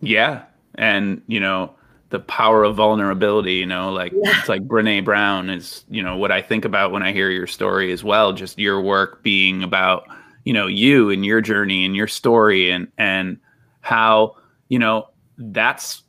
Yeah. 0.00 0.44
And, 0.76 1.20
you 1.26 1.40
know, 1.40 1.74
the 2.08 2.20
power 2.20 2.64
of 2.64 2.76
vulnerability, 2.76 3.56
you 3.56 3.66
know, 3.66 3.92
like 3.92 4.12
yeah. 4.14 4.38
it's 4.38 4.48
like 4.48 4.66
Brene 4.66 5.04
Brown 5.04 5.50
is, 5.50 5.84
you 5.90 6.02
know, 6.02 6.16
what 6.16 6.32
I 6.32 6.40
think 6.40 6.64
about 6.64 6.90
when 6.90 7.02
I 7.02 7.12
hear 7.12 7.28
your 7.28 7.46
story 7.46 7.92
as 7.92 8.02
well, 8.02 8.32
just 8.32 8.58
your 8.58 8.80
work 8.80 9.22
being 9.22 9.62
about, 9.62 10.08
you 10.44 10.54
know, 10.54 10.68
you 10.68 11.10
and 11.10 11.22
your 11.22 11.42
journey 11.42 11.84
and 11.84 11.94
your 11.94 12.08
story 12.08 12.70
and 12.70 12.88
and 12.96 13.38
how, 13.82 14.36
you 14.70 14.78
know, 14.78 15.08
that's 15.36 16.03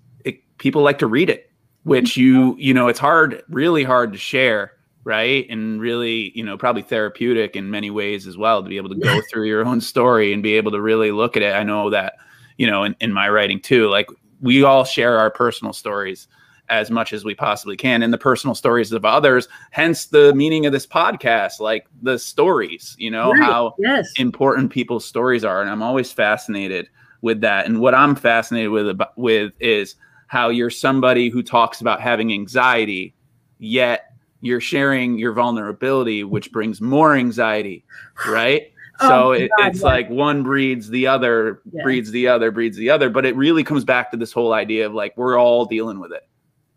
people 0.65 0.81
like 0.81 0.97
to 0.97 1.05
read 1.05 1.29
it, 1.29 1.51
which 1.83 2.13
mm-hmm. 2.13 2.21
you, 2.21 2.55
you 2.57 2.73
know, 2.73 2.87
it's 2.87 2.97
hard, 2.97 3.43
really 3.49 3.83
hard 3.83 4.11
to 4.11 4.17
share, 4.17 4.71
right? 5.03 5.45
And 5.47 5.79
really, 5.79 6.31
you 6.33 6.43
know, 6.43 6.57
probably 6.57 6.81
therapeutic 6.81 7.55
in 7.55 7.69
many 7.69 7.91
ways 7.91 8.25
as 8.25 8.35
well 8.35 8.63
to 8.63 8.67
be 8.67 8.77
able 8.77 8.89
to 8.89 8.95
go 8.95 9.21
through 9.31 9.45
your 9.45 9.63
own 9.63 9.79
story 9.79 10.33
and 10.33 10.41
be 10.41 10.55
able 10.55 10.71
to 10.71 10.81
really 10.81 11.11
look 11.11 11.37
at 11.37 11.43
it. 11.43 11.53
I 11.53 11.61
know 11.61 11.91
that, 11.91 12.15
you 12.57 12.65
know, 12.65 12.83
in, 12.83 12.95
in 12.99 13.13
my 13.13 13.29
writing 13.29 13.59
too, 13.59 13.89
like 13.89 14.07
we 14.41 14.63
all 14.63 14.83
share 14.83 15.19
our 15.19 15.29
personal 15.29 15.71
stories 15.71 16.27
as 16.67 16.89
much 16.89 17.13
as 17.13 17.23
we 17.23 17.35
possibly 17.35 17.77
can 17.77 18.01
and 18.01 18.11
the 18.11 18.17
personal 18.17 18.55
stories 18.55 18.91
of 18.91 19.05
others 19.05 19.47
hence 19.69 20.07
the 20.07 20.33
meaning 20.33 20.65
of 20.65 20.73
this 20.73 20.87
podcast 20.87 21.59
like 21.59 21.85
the 22.01 22.17
stories 22.17 22.95
you 22.97 23.11
know 23.11 23.33
right. 23.33 23.43
how 23.43 23.75
yes. 23.77 24.11
important 24.17 24.71
people's 24.71 25.05
stories 25.05 25.45
are 25.45 25.61
and 25.61 25.69
i'm 25.69 25.83
always 25.83 26.11
fascinated 26.11 26.89
with 27.21 27.39
that 27.39 27.67
and 27.67 27.79
what 27.79 27.93
i'm 27.93 28.15
fascinated 28.15 28.71
with 28.71 28.99
with 29.15 29.53
is 29.59 29.93
how 30.27 30.49
you're 30.49 30.69
somebody 30.69 31.29
who 31.29 31.43
talks 31.43 31.81
about 31.81 32.01
having 32.01 32.31
anxiety, 32.33 33.15
yet 33.59 34.13
you're 34.41 34.61
sharing 34.61 35.17
your 35.17 35.33
vulnerability, 35.33 36.23
which 36.23 36.51
brings 36.51 36.81
more 36.81 37.15
anxiety, 37.15 37.85
right? 38.27 38.63
Oh, 39.01 39.09
so 39.09 39.31
it, 39.33 39.51
God, 39.57 39.67
it's 39.67 39.81
yeah. 39.81 39.87
like 39.87 40.09
one 40.09 40.41
breeds 40.41 40.87
the 40.87 41.07
other, 41.07 41.61
yeah. 41.69 41.83
breeds 41.83 42.11
the 42.11 42.29
other, 42.29 42.49
breeds 42.49 42.77
the 42.77 42.91
other. 42.91 43.09
But 43.09 43.25
it 43.25 43.35
really 43.35 43.61
comes 43.61 43.83
back 43.83 44.09
to 44.11 44.15
this 44.15 44.31
whole 44.31 44.53
idea 44.53 44.85
of 44.85 44.93
like 44.93 45.17
we're 45.17 45.37
all 45.37 45.65
dealing 45.65 45.99
with 45.99 46.13
it, 46.13 46.21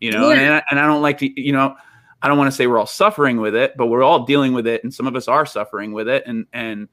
you 0.00 0.10
know. 0.10 0.30
Yeah. 0.30 0.40
And, 0.40 0.54
I, 0.54 0.62
and 0.68 0.80
I 0.80 0.86
don't 0.86 1.00
like 1.00 1.18
to, 1.18 1.40
you 1.40 1.52
know, 1.52 1.76
I 2.20 2.26
don't 2.26 2.36
want 2.36 2.50
to 2.50 2.56
say 2.56 2.66
we're 2.66 2.78
all 2.78 2.86
suffering 2.86 3.40
with 3.40 3.54
it, 3.54 3.76
but 3.76 3.86
we're 3.86 4.02
all 4.02 4.24
dealing 4.24 4.52
with 4.52 4.66
it, 4.66 4.82
and 4.82 4.92
some 4.92 5.06
of 5.06 5.14
us 5.14 5.28
are 5.28 5.46
suffering 5.46 5.92
with 5.92 6.08
it, 6.08 6.24
and 6.26 6.46
and 6.52 6.88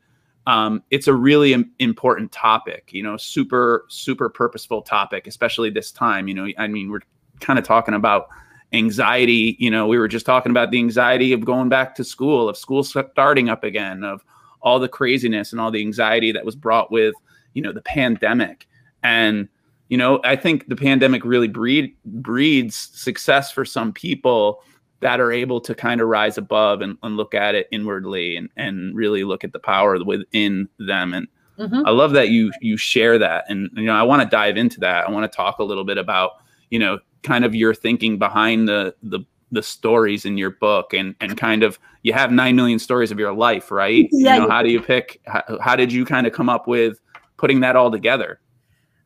um, 0.48 0.84
it's 0.92 1.08
a 1.08 1.14
really 1.14 1.54
Im- 1.54 1.72
important 1.80 2.32
topic, 2.32 2.90
you 2.92 3.02
know, 3.02 3.18
super, 3.18 3.86
super 3.90 4.30
purposeful 4.30 4.82
topic, 4.82 5.28
especially 5.28 5.70
this 5.70 5.92
time. 5.92 6.28
You 6.28 6.34
know, 6.36 6.48
I 6.58 6.68
mean, 6.68 6.92
we're 6.92 7.02
kind 7.40 7.58
of 7.58 7.66
talking 7.66 7.96
about 7.96 8.28
anxiety. 8.74 9.56
You 9.60 9.72
know, 9.72 9.88
we 9.88 9.98
were 9.98 10.08
just 10.08 10.25
talking 10.25 10.52
about 10.52 10.72
the 10.72 10.78
anxiety 10.78 11.34
of 11.34 11.46
going 11.46 11.70
back 11.70 11.96
to 11.96 12.04
school, 12.04 12.48
of 12.48 12.58
school 12.58 12.84
starting 12.84 13.50
up 13.50 13.64
again, 13.64 14.04
of 14.04 14.24
all 14.62 14.80
the 14.80 14.90
craziness 14.90 15.52
and 15.52 15.60
all 15.62 15.72
the 15.72 15.82
anxiety 15.82 16.32
that 16.32 16.46
was 16.46 16.56
brought 16.56 16.92
with, 16.92 17.16
you 17.54 17.62
know, 17.62 17.72
the 17.72 17.82
pandemic. 17.82 18.68
And, 19.04 19.48
you 19.90 19.98
know, 19.98 20.20
I 20.24 20.36
think 20.36 20.68
the 20.68 20.75
pandemic 20.75 21.24
really 21.24 21.48
breed, 21.48 21.96
breeds 22.06 22.75
success 22.75 23.52
for 23.52 23.66
some 23.66 23.94
people 23.94 24.64
that 25.02 25.20
are 25.20 25.32
able 25.32 25.60
to 25.62 25.75
kind 25.75 26.02
of 26.02 26.08
rise 26.08 26.38
above 26.38 26.82
and, 26.82 26.98
and 27.04 27.18
look 27.18 27.34
at 27.34 27.56
it 27.56 27.68
inwardly 27.72 28.38
and, 28.38 28.50
and 28.56 28.96
really 28.96 29.24
look 29.24 29.44
at 29.44 29.54
the 29.54 29.60
power 29.60 30.04
within 30.04 30.68
them. 30.80 31.14
And 31.14 31.28
mm-hmm. 31.60 31.86
I 31.86 31.92
love 31.92 32.12
that 32.14 32.30
you 32.30 32.52
you 32.62 32.78
share 32.78 33.18
that. 33.20 33.46
And 33.50 33.70
you 33.75 33.86
know, 33.86 33.96
I 33.96 34.04
want 34.04 34.22
to 34.22 34.28
dive 34.28 34.58
into 34.58 34.80
that. 34.82 35.08
I 35.08 35.12
want 35.12 35.30
to 35.30 35.36
talk 35.36 35.60
a 35.60 35.64
little 35.64 35.84
bit 35.84 35.98
about, 35.98 36.32
you 36.70 36.80
know, 36.80 37.00
kind 37.24 37.44
of 37.44 37.54
your 37.56 37.74
thinking 37.74 38.18
behind 38.18 38.68
the 38.68 38.96
the 39.04 39.20
the 39.52 39.64
stories 39.64 40.25
in 40.25 40.38
your 40.38 40.52
book 40.52 40.94
and 40.94 41.16
and 41.20 41.38
kind 41.38 41.64
of 41.64 41.80
you 42.04 42.14
have 42.14 42.32
9 42.32 42.56
million 42.56 42.80
stories 42.80 43.12
of 43.12 43.20
your 43.20 43.34
life 43.34 43.72
right 43.72 44.08
yeah, 44.12 44.36
you 44.36 44.42
know 44.42 44.50
how 44.50 44.62
do 44.62 44.70
you 44.70 44.82
pick 44.82 45.22
how, 45.25 45.44
how 45.62 45.75
did 45.75 45.94
you 45.94 46.04
kind 46.04 46.28
of 46.28 46.34
come 46.34 46.50
up 46.50 46.68
with 46.68 47.00
putting 47.38 47.60
that 47.60 47.75
all 47.75 47.92
together 47.92 48.40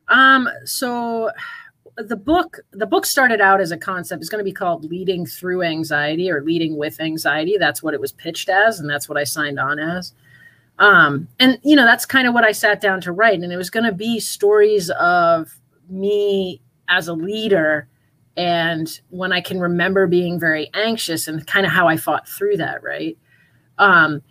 um 0.08 0.48
so 0.64 1.30
the 1.96 2.16
book 2.16 2.58
the 2.72 2.86
book 2.86 3.04
started 3.04 3.40
out 3.40 3.60
as 3.60 3.70
a 3.70 3.76
concept 3.76 4.20
it's 4.20 4.30
going 4.30 4.38
to 4.38 4.44
be 4.44 4.52
called 4.52 4.84
leading 4.84 5.26
through 5.26 5.62
anxiety 5.62 6.30
or 6.30 6.42
leading 6.42 6.76
with 6.76 7.00
anxiety 7.00 7.56
that's 7.58 7.82
what 7.82 7.94
it 7.94 8.00
was 8.00 8.12
pitched 8.12 8.48
as 8.48 8.80
and 8.80 8.88
that's 8.88 9.08
what 9.08 9.18
i 9.18 9.24
signed 9.24 9.58
on 9.58 9.78
as 9.78 10.12
Um, 10.80 11.28
and 11.38 11.58
you 11.62 11.76
know, 11.76 11.84
that's 11.84 12.06
kind 12.06 12.26
of 12.26 12.32
what 12.32 12.42
I 12.44 12.52
sat 12.52 12.80
down 12.80 13.02
to 13.02 13.12
write. 13.12 13.40
And 13.40 13.52
it 13.52 13.58
was 13.58 13.68
going 13.68 13.84
to 13.84 13.92
be 13.92 14.18
stories 14.18 14.88
of 14.98 15.60
me 15.90 16.62
as 16.88 17.06
a 17.06 17.12
leader 17.12 17.86
and 18.36 19.00
when 19.10 19.32
I 19.32 19.42
can 19.42 19.60
remember 19.60 20.06
being 20.06 20.40
very 20.40 20.70
anxious 20.72 21.28
and 21.28 21.46
kind 21.46 21.66
of 21.66 21.72
how 21.72 21.86
I 21.86 21.98
fought 21.98 22.26
through 22.26 22.56
that, 22.56 22.82
right? 22.82 23.18
Um, 23.76 24.22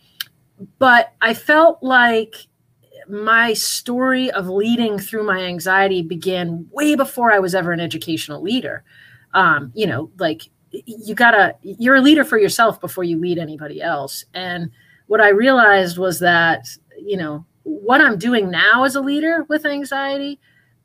but 0.80 1.14
I 1.22 1.36
felt 1.36 1.84
like 1.84 2.48
my 3.10 3.54
story 3.54 4.30
of 4.32 4.48
leading 4.48 5.00
through 5.00 5.24
my 5.24 5.40
anxiety 5.40 6.02
began 6.02 6.68
way 6.72 6.96
before 6.96 7.34
I 7.34 7.40
was 7.40 7.56
ever 7.56 7.72
an 7.72 7.80
educational 7.80 8.42
leader. 8.42 8.84
Um, 9.34 9.72
you 9.74 9.88
know, 9.88 10.12
like 10.20 10.50
you 10.72 11.16
gotta, 11.16 11.56
you're 11.64 11.96
a 11.96 12.02
leader 12.02 12.24
for 12.24 12.38
yourself 12.38 12.80
before 12.80 13.04
you 13.04 13.20
lead 13.20 13.40
anybody 13.40 13.82
else. 13.82 14.24
And 14.34 14.70
what 15.08 15.22
I 15.22 15.30
realized 15.30 15.98
was 15.98 16.20
that, 16.20 16.68
you 16.98 17.18
know, 17.18 17.46
what 17.64 18.02
I'm 18.02 18.18
doing 18.18 18.52
now 18.52 18.84
as 18.84 18.96
a 18.96 19.02
leader 19.02 19.46
with 19.50 19.66
anxiety, 19.66 20.40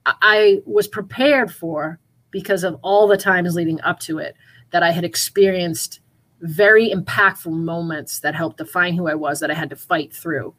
I 0.07 0.61
was 0.65 0.89
prepared 0.89 1.53
for 1.53 1.99
because 2.31 2.65
of 2.65 2.79
all 2.83 3.07
the 3.07 3.17
times 3.17 3.55
leading 3.55 3.81
up 3.83 4.01
to 4.01 4.19
it 4.19 4.37
that 4.71 4.83
I 4.83 4.91
had 4.91 5.05
experienced 5.05 6.01
very 6.41 6.91
impactful 6.91 7.53
moments 7.53 8.21
that 8.21 8.35
helped 8.35 8.59
define 8.59 8.95
who 8.95 9.09
I 9.09 9.15
was 9.15 9.41
that 9.41 9.51
I 9.51 9.55
had 9.55 9.71
to 9.71 9.77
fight 9.77 10.13
through. 10.13 10.55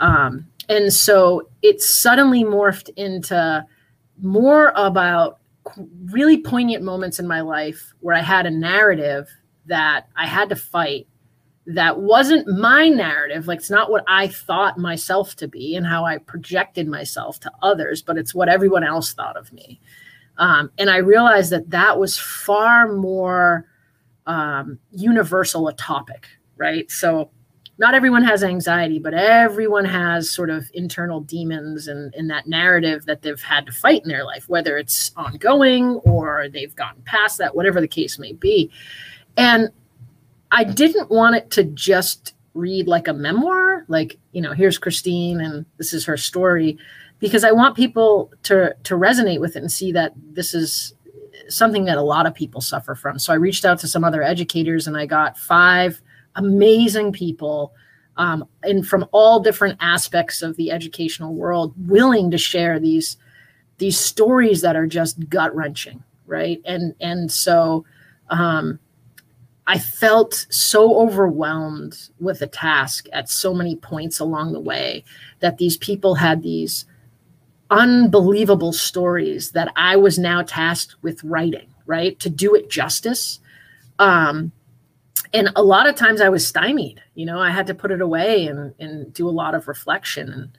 Um, 0.00 0.46
and 0.72 0.90
so 0.90 1.50
it 1.60 1.82
suddenly 1.82 2.44
morphed 2.44 2.88
into 2.96 3.64
more 4.22 4.72
about 4.74 5.38
really 6.06 6.40
poignant 6.40 6.82
moments 6.82 7.18
in 7.18 7.28
my 7.28 7.42
life 7.42 7.92
where 8.00 8.16
I 8.16 8.22
had 8.22 8.46
a 8.46 8.50
narrative 8.50 9.28
that 9.66 10.08
I 10.16 10.26
had 10.26 10.48
to 10.48 10.56
fight 10.56 11.06
that 11.66 12.00
wasn't 12.00 12.48
my 12.48 12.88
narrative. 12.88 13.46
Like, 13.46 13.58
it's 13.58 13.70
not 13.70 13.90
what 13.90 14.02
I 14.08 14.28
thought 14.28 14.78
myself 14.78 15.36
to 15.36 15.46
be 15.46 15.76
and 15.76 15.86
how 15.86 16.06
I 16.06 16.16
projected 16.16 16.88
myself 16.88 17.38
to 17.40 17.52
others, 17.62 18.00
but 18.00 18.16
it's 18.16 18.34
what 18.34 18.48
everyone 18.48 18.82
else 18.82 19.12
thought 19.12 19.36
of 19.36 19.52
me. 19.52 19.78
Um, 20.38 20.70
and 20.78 20.88
I 20.88 20.96
realized 20.96 21.52
that 21.52 21.68
that 21.68 22.00
was 22.00 22.18
far 22.18 22.90
more 22.90 23.66
um, 24.26 24.78
universal 24.90 25.68
a 25.68 25.74
topic, 25.74 26.26
right? 26.56 26.90
So 26.90 27.30
not 27.82 27.94
everyone 27.94 28.22
has 28.22 28.44
anxiety, 28.44 29.00
but 29.00 29.12
everyone 29.12 29.84
has 29.84 30.30
sort 30.30 30.50
of 30.50 30.70
internal 30.72 31.20
demons 31.20 31.88
and 31.88 32.14
in 32.14 32.28
that 32.28 32.46
narrative 32.46 33.06
that 33.06 33.22
they've 33.22 33.42
had 33.42 33.66
to 33.66 33.72
fight 33.72 34.02
in 34.04 34.08
their 34.08 34.24
life, 34.24 34.48
whether 34.48 34.78
it's 34.78 35.10
ongoing 35.16 35.96
or 36.04 36.48
they've 36.48 36.76
gotten 36.76 37.02
past 37.02 37.38
that, 37.38 37.56
whatever 37.56 37.80
the 37.80 37.88
case 37.88 38.20
may 38.20 38.34
be. 38.34 38.70
And 39.36 39.68
I 40.52 40.62
didn't 40.62 41.10
want 41.10 41.34
it 41.34 41.50
to 41.50 41.64
just 41.64 42.36
read 42.54 42.86
like 42.86 43.08
a 43.08 43.12
memoir, 43.12 43.84
like, 43.88 44.16
you 44.30 44.40
know, 44.40 44.52
here's 44.52 44.78
Christine 44.78 45.40
and 45.40 45.66
this 45.78 45.92
is 45.92 46.04
her 46.04 46.16
story 46.16 46.78
because 47.18 47.42
I 47.42 47.50
want 47.50 47.74
people 47.74 48.30
to 48.44 48.76
to 48.84 48.94
resonate 48.94 49.40
with 49.40 49.56
it 49.56 49.58
and 49.58 49.72
see 49.72 49.90
that 49.90 50.12
this 50.30 50.54
is 50.54 50.94
something 51.48 51.86
that 51.86 51.98
a 51.98 52.02
lot 52.02 52.26
of 52.26 52.34
people 52.34 52.60
suffer 52.60 52.94
from. 52.94 53.18
So 53.18 53.32
I 53.32 53.36
reached 53.36 53.64
out 53.64 53.80
to 53.80 53.88
some 53.88 54.04
other 54.04 54.22
educators 54.22 54.86
and 54.86 54.96
I 54.96 55.04
got 55.04 55.36
five 55.36 56.00
amazing 56.36 57.12
people 57.12 57.72
um, 58.16 58.44
and 58.62 58.86
from 58.86 59.06
all 59.12 59.40
different 59.40 59.78
aspects 59.80 60.42
of 60.42 60.56
the 60.56 60.70
educational 60.70 61.34
world 61.34 61.72
willing 61.88 62.30
to 62.30 62.38
share 62.38 62.78
these 62.78 63.16
these 63.78 63.98
stories 63.98 64.60
that 64.60 64.76
are 64.76 64.86
just 64.86 65.28
gut 65.28 65.54
wrenching, 65.54 66.02
right? 66.26 66.60
And 66.64 66.94
and 67.00 67.32
so 67.32 67.84
um, 68.28 68.78
I 69.66 69.78
felt 69.78 70.46
so 70.50 71.00
overwhelmed 71.00 71.96
with 72.20 72.40
the 72.40 72.46
task 72.46 73.06
at 73.12 73.28
so 73.28 73.54
many 73.54 73.76
points 73.76 74.20
along 74.20 74.52
the 74.52 74.60
way 74.60 75.04
that 75.40 75.58
these 75.58 75.76
people 75.76 76.16
had 76.16 76.42
these 76.42 76.84
unbelievable 77.70 78.72
stories 78.72 79.52
that 79.52 79.72
I 79.76 79.96
was 79.96 80.18
now 80.18 80.42
tasked 80.42 80.96
with 81.02 81.24
writing, 81.24 81.72
right? 81.86 82.18
To 82.20 82.28
do 82.28 82.54
it 82.54 82.68
justice. 82.68 83.40
Um, 83.98 84.52
and 85.32 85.50
a 85.56 85.62
lot 85.62 85.88
of 85.88 85.94
times 85.94 86.20
I 86.20 86.28
was 86.28 86.46
stymied, 86.46 87.02
you 87.14 87.24
know, 87.24 87.40
I 87.40 87.50
had 87.50 87.66
to 87.68 87.74
put 87.74 87.90
it 87.90 88.00
away 88.00 88.46
and, 88.46 88.74
and 88.78 89.12
do 89.14 89.28
a 89.28 89.30
lot 89.30 89.54
of 89.54 89.66
reflection. 89.66 90.30
And, 90.30 90.58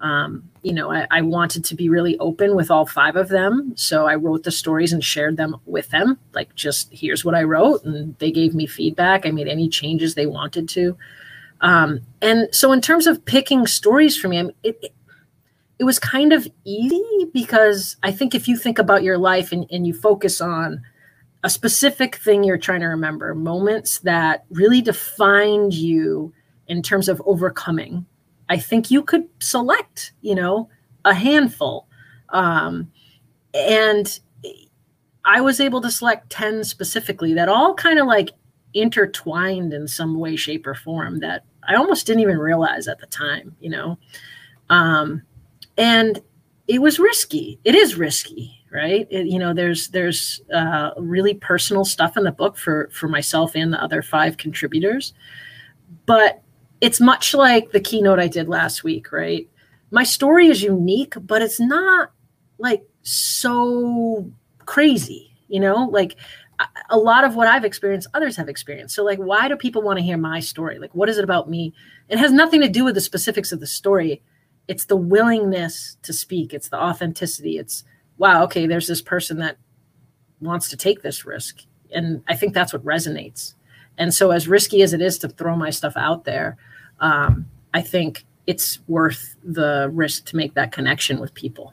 um, 0.00 0.50
you 0.62 0.74
know, 0.74 0.92
I, 0.92 1.06
I 1.10 1.22
wanted 1.22 1.64
to 1.66 1.74
be 1.74 1.88
really 1.88 2.18
open 2.18 2.54
with 2.54 2.70
all 2.70 2.86
five 2.86 3.16
of 3.16 3.28
them. 3.28 3.72
So 3.76 4.06
I 4.06 4.16
wrote 4.16 4.42
the 4.42 4.50
stories 4.50 4.92
and 4.92 5.02
shared 5.02 5.36
them 5.36 5.56
with 5.64 5.88
them. 5.88 6.18
Like, 6.34 6.54
just 6.54 6.92
here's 6.92 7.24
what 7.24 7.34
I 7.34 7.44
wrote. 7.44 7.82
And 7.84 8.16
they 8.18 8.30
gave 8.30 8.54
me 8.54 8.66
feedback. 8.66 9.24
I 9.24 9.30
made 9.30 9.48
any 9.48 9.68
changes 9.68 10.14
they 10.14 10.26
wanted 10.26 10.68
to. 10.70 10.96
Um, 11.62 12.00
and 12.22 12.48
so, 12.54 12.72
in 12.72 12.80
terms 12.80 13.06
of 13.06 13.22
picking 13.26 13.66
stories 13.66 14.16
for 14.16 14.28
me, 14.28 14.38
I 14.38 14.42
mean, 14.42 14.54
it, 14.62 14.78
it, 14.80 14.94
it 15.78 15.84
was 15.84 15.98
kind 15.98 16.32
of 16.32 16.48
easy 16.64 17.04
because 17.32 17.96
I 18.02 18.12
think 18.12 18.34
if 18.34 18.48
you 18.48 18.56
think 18.56 18.78
about 18.78 19.02
your 19.02 19.18
life 19.18 19.52
and, 19.52 19.66
and 19.70 19.86
you 19.86 19.94
focus 19.94 20.40
on 20.40 20.82
a 21.42 21.50
specific 21.50 22.16
thing 22.16 22.44
you're 22.44 22.58
trying 22.58 22.80
to 22.80 22.86
remember, 22.86 23.34
moments 23.34 24.00
that 24.00 24.44
really 24.50 24.82
defined 24.82 25.72
you 25.72 26.32
in 26.68 26.82
terms 26.82 27.08
of 27.08 27.22
overcoming, 27.24 28.06
I 28.48 28.58
think 28.58 28.90
you 28.90 29.02
could 29.02 29.28
select, 29.40 30.12
you 30.20 30.34
know, 30.34 30.68
a 31.04 31.14
handful. 31.14 31.86
Um, 32.30 32.90
and 33.54 34.20
I 35.24 35.40
was 35.40 35.60
able 35.60 35.80
to 35.80 35.90
select 35.90 36.30
10 36.30 36.64
specifically 36.64 37.34
that 37.34 37.48
all 37.48 37.74
kind 37.74 37.98
of 37.98 38.06
like 38.06 38.30
intertwined 38.74 39.72
in 39.72 39.88
some 39.88 40.18
way, 40.18 40.36
shape, 40.36 40.66
or 40.66 40.74
form 40.74 41.20
that 41.20 41.44
I 41.66 41.74
almost 41.74 42.06
didn't 42.06 42.22
even 42.22 42.38
realize 42.38 42.88
at 42.88 42.98
the 42.98 43.06
time, 43.06 43.56
you 43.60 43.70
know. 43.70 43.98
Um, 44.68 45.22
and 45.76 46.20
it 46.70 46.80
was 46.80 47.00
risky. 47.00 47.58
It 47.64 47.74
is 47.74 47.96
risky, 47.96 48.64
right? 48.70 49.08
It, 49.10 49.26
you 49.26 49.40
know, 49.40 49.52
there's 49.52 49.88
there's 49.88 50.40
uh, 50.54 50.90
really 50.96 51.34
personal 51.34 51.84
stuff 51.84 52.16
in 52.16 52.22
the 52.22 52.30
book 52.30 52.56
for 52.56 52.88
for 52.92 53.08
myself 53.08 53.56
and 53.56 53.72
the 53.72 53.82
other 53.82 54.02
five 54.02 54.36
contributors, 54.36 55.12
but 56.06 56.42
it's 56.80 57.00
much 57.00 57.34
like 57.34 57.72
the 57.72 57.80
keynote 57.80 58.20
I 58.20 58.28
did 58.28 58.48
last 58.48 58.84
week, 58.84 59.10
right? 59.10 59.50
My 59.90 60.04
story 60.04 60.46
is 60.46 60.62
unique, 60.62 61.14
but 61.20 61.42
it's 61.42 61.58
not 61.58 62.12
like 62.58 62.84
so 63.02 64.30
crazy, 64.64 65.36
you 65.48 65.58
know, 65.58 65.88
like 65.90 66.14
a 66.90 66.96
lot 66.96 67.24
of 67.24 67.34
what 67.34 67.48
I've 67.48 67.64
experienced, 67.64 68.06
others 68.14 68.36
have 68.36 68.48
experienced. 68.48 68.94
So, 68.94 69.02
like, 69.02 69.18
why 69.18 69.48
do 69.48 69.56
people 69.56 69.82
want 69.82 69.98
to 69.98 70.04
hear 70.04 70.18
my 70.18 70.38
story? 70.38 70.78
Like, 70.78 70.94
what 70.94 71.08
is 71.08 71.18
it 71.18 71.24
about 71.24 71.50
me? 71.50 71.74
It 72.08 72.18
has 72.18 72.30
nothing 72.30 72.60
to 72.60 72.68
do 72.68 72.84
with 72.84 72.94
the 72.94 73.00
specifics 73.00 73.50
of 73.50 73.58
the 73.58 73.66
story 73.66 74.22
it's 74.68 74.84
the 74.84 74.96
willingness 74.96 75.96
to 76.02 76.12
speak 76.12 76.52
it's 76.54 76.68
the 76.68 76.80
authenticity 76.80 77.58
it's 77.58 77.84
wow 78.18 78.44
okay 78.44 78.66
there's 78.66 78.86
this 78.86 79.02
person 79.02 79.38
that 79.38 79.56
wants 80.40 80.68
to 80.70 80.76
take 80.76 81.02
this 81.02 81.24
risk. 81.24 81.64
And 81.92 82.22
i 82.28 82.36
think 82.36 82.54
that's 82.54 82.72
what 82.72 82.84
resonates. 82.84 83.54
And 83.98 84.14
so 84.14 84.30
as 84.30 84.48
risky 84.48 84.82
as 84.82 84.92
it 84.92 85.02
is 85.02 85.18
to 85.18 85.28
throw 85.28 85.56
my 85.56 85.70
stuff 85.70 85.96
out 85.96 86.24
there 86.24 86.56
um, 87.00 87.46
i 87.74 87.80
think 87.80 88.24
it's 88.46 88.80
worth 88.88 89.36
the 89.44 89.90
risk 89.92 90.24
to 90.26 90.36
make 90.36 90.54
that 90.54 90.72
connection 90.72 91.20
with 91.20 91.34
people. 91.34 91.72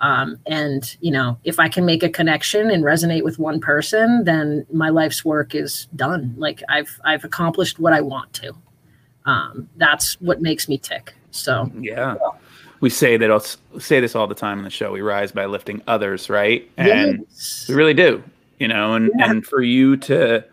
Um, 0.00 0.38
and 0.46 0.96
you 1.00 1.10
know 1.10 1.38
if 1.44 1.58
i 1.58 1.68
can 1.68 1.86
make 1.86 2.02
a 2.02 2.10
connection 2.10 2.70
and 2.70 2.84
resonate 2.84 3.24
with 3.24 3.38
one 3.38 3.60
person 3.60 4.24
then 4.24 4.66
my 4.70 4.90
life's 4.90 5.24
work 5.24 5.54
is 5.54 5.88
done. 5.96 6.34
Like 6.36 6.62
i've 6.68 7.00
i've 7.04 7.24
accomplished 7.24 7.78
what 7.78 7.92
i 7.92 8.00
want 8.00 8.32
to. 8.34 8.54
Um, 9.24 9.68
that's 9.76 10.20
what 10.20 10.40
makes 10.40 10.68
me 10.68 10.78
tick 10.78 11.14
so 11.36 11.70
yeah, 11.78 12.16
we 12.80 12.90
say 12.90 13.16
that 13.16 13.30
I'll 13.30 13.80
say 13.80 14.00
this 14.00 14.14
all 14.14 14.26
the 14.26 14.34
time 14.34 14.58
in 14.58 14.64
the 14.64 14.70
show. 14.70 14.92
We 14.92 15.00
rise 15.00 15.32
by 15.32 15.46
lifting 15.46 15.82
others, 15.86 16.28
right? 16.28 16.68
And 16.76 17.24
yes. 17.28 17.66
we 17.68 17.74
really 17.74 17.94
do, 17.94 18.22
you 18.58 18.68
know. 18.68 18.94
And 18.94 19.10
yeah. 19.18 19.30
and 19.30 19.46
for 19.46 19.62
you 19.62 19.96
to 19.98 20.44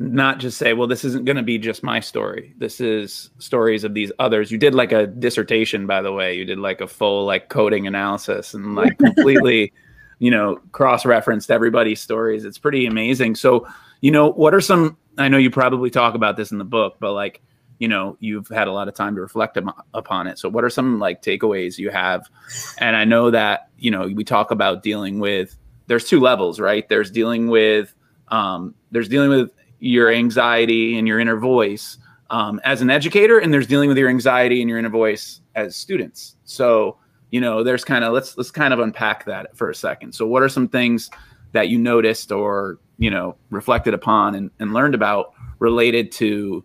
not 0.00 0.38
just 0.38 0.56
say, 0.56 0.72
well, 0.72 0.88
this 0.88 1.04
isn't 1.04 1.26
going 1.26 1.36
to 1.36 1.42
be 1.42 1.58
just 1.58 1.82
my 1.82 2.00
story. 2.00 2.54
This 2.56 2.80
is 2.80 3.28
stories 3.38 3.84
of 3.84 3.92
these 3.92 4.10
others. 4.18 4.50
You 4.50 4.56
did 4.56 4.74
like 4.74 4.92
a 4.92 5.06
dissertation, 5.06 5.86
by 5.86 6.00
the 6.00 6.10
way. 6.10 6.34
You 6.34 6.46
did 6.46 6.58
like 6.58 6.80
a 6.80 6.86
full 6.86 7.26
like 7.26 7.50
coding 7.50 7.86
analysis 7.86 8.54
and 8.54 8.74
like 8.74 8.96
completely, 9.04 9.74
you 10.18 10.30
know, 10.30 10.58
cross 10.72 11.04
referenced 11.04 11.50
everybody's 11.50 12.00
stories. 12.00 12.46
It's 12.46 12.56
pretty 12.56 12.86
amazing. 12.86 13.34
So, 13.34 13.68
you 14.00 14.10
know, 14.10 14.32
what 14.32 14.54
are 14.54 14.60
some? 14.62 14.96
I 15.18 15.28
know 15.28 15.36
you 15.36 15.50
probably 15.50 15.90
talk 15.90 16.14
about 16.14 16.38
this 16.38 16.50
in 16.50 16.56
the 16.56 16.64
book, 16.64 16.96
but 16.98 17.12
like 17.12 17.42
you 17.80 17.88
know 17.88 18.16
you've 18.20 18.46
had 18.48 18.68
a 18.68 18.72
lot 18.72 18.86
of 18.86 18.94
time 18.94 19.16
to 19.16 19.20
reflect 19.20 19.58
upon 19.94 20.26
it. 20.28 20.38
So 20.38 20.48
what 20.48 20.62
are 20.62 20.70
some 20.70 21.00
like 21.00 21.22
takeaways 21.22 21.78
you 21.78 21.90
have? 21.90 22.30
And 22.78 22.94
i 22.94 23.04
know 23.04 23.32
that 23.32 23.70
you 23.78 23.90
know 23.90 24.06
we 24.06 24.22
talk 24.22 24.52
about 24.52 24.84
dealing 24.84 25.18
with 25.18 25.56
there's 25.88 26.04
two 26.04 26.20
levels 26.20 26.60
right? 26.60 26.88
There's 26.88 27.10
dealing 27.10 27.48
with 27.48 27.92
um, 28.28 28.76
there's 28.92 29.08
dealing 29.08 29.30
with 29.30 29.50
your 29.80 30.12
anxiety 30.12 30.96
and 30.96 31.08
your 31.08 31.18
inner 31.18 31.38
voice 31.38 31.98
um, 32.28 32.60
as 32.64 32.82
an 32.82 32.90
educator 32.90 33.38
and 33.38 33.52
there's 33.52 33.66
dealing 33.66 33.88
with 33.88 33.98
your 33.98 34.08
anxiety 34.08 34.60
and 34.60 34.68
your 34.68 34.78
inner 34.78 34.90
voice 34.90 35.40
as 35.56 35.74
students. 35.74 36.36
So 36.44 36.98
you 37.30 37.40
know 37.40 37.64
there's 37.64 37.84
kind 37.84 38.04
of 38.04 38.12
let's 38.12 38.36
let's 38.36 38.50
kind 38.50 38.74
of 38.74 38.78
unpack 38.78 39.24
that 39.24 39.56
for 39.56 39.70
a 39.70 39.74
second. 39.74 40.12
So 40.14 40.26
what 40.26 40.42
are 40.42 40.50
some 40.50 40.68
things 40.68 41.10
that 41.52 41.68
you 41.68 41.78
noticed 41.78 42.30
or 42.30 42.78
you 42.98 43.10
know 43.10 43.36
reflected 43.48 43.94
upon 43.94 44.34
and, 44.34 44.50
and 44.60 44.74
learned 44.74 44.94
about 44.94 45.32
related 45.58 46.12
to 46.12 46.62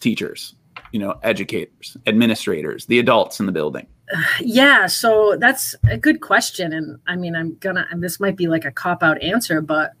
teachers? 0.00 0.54
you 0.92 0.98
know 0.98 1.18
educators 1.22 1.96
administrators 2.06 2.86
the 2.86 2.98
adults 2.98 3.40
in 3.40 3.46
the 3.46 3.52
building? 3.52 3.86
Yeah 4.40 4.86
so 4.86 5.36
that's 5.38 5.74
a 5.88 5.96
good 5.96 6.20
question 6.20 6.72
and 6.72 6.98
i 7.06 7.14
mean 7.14 7.36
i'm 7.36 7.56
gonna 7.60 7.86
and 7.90 8.02
this 8.02 8.18
might 8.18 8.36
be 8.36 8.48
like 8.48 8.64
a 8.64 8.72
cop 8.72 9.02
out 9.02 9.22
answer 9.22 9.60
but 9.60 9.92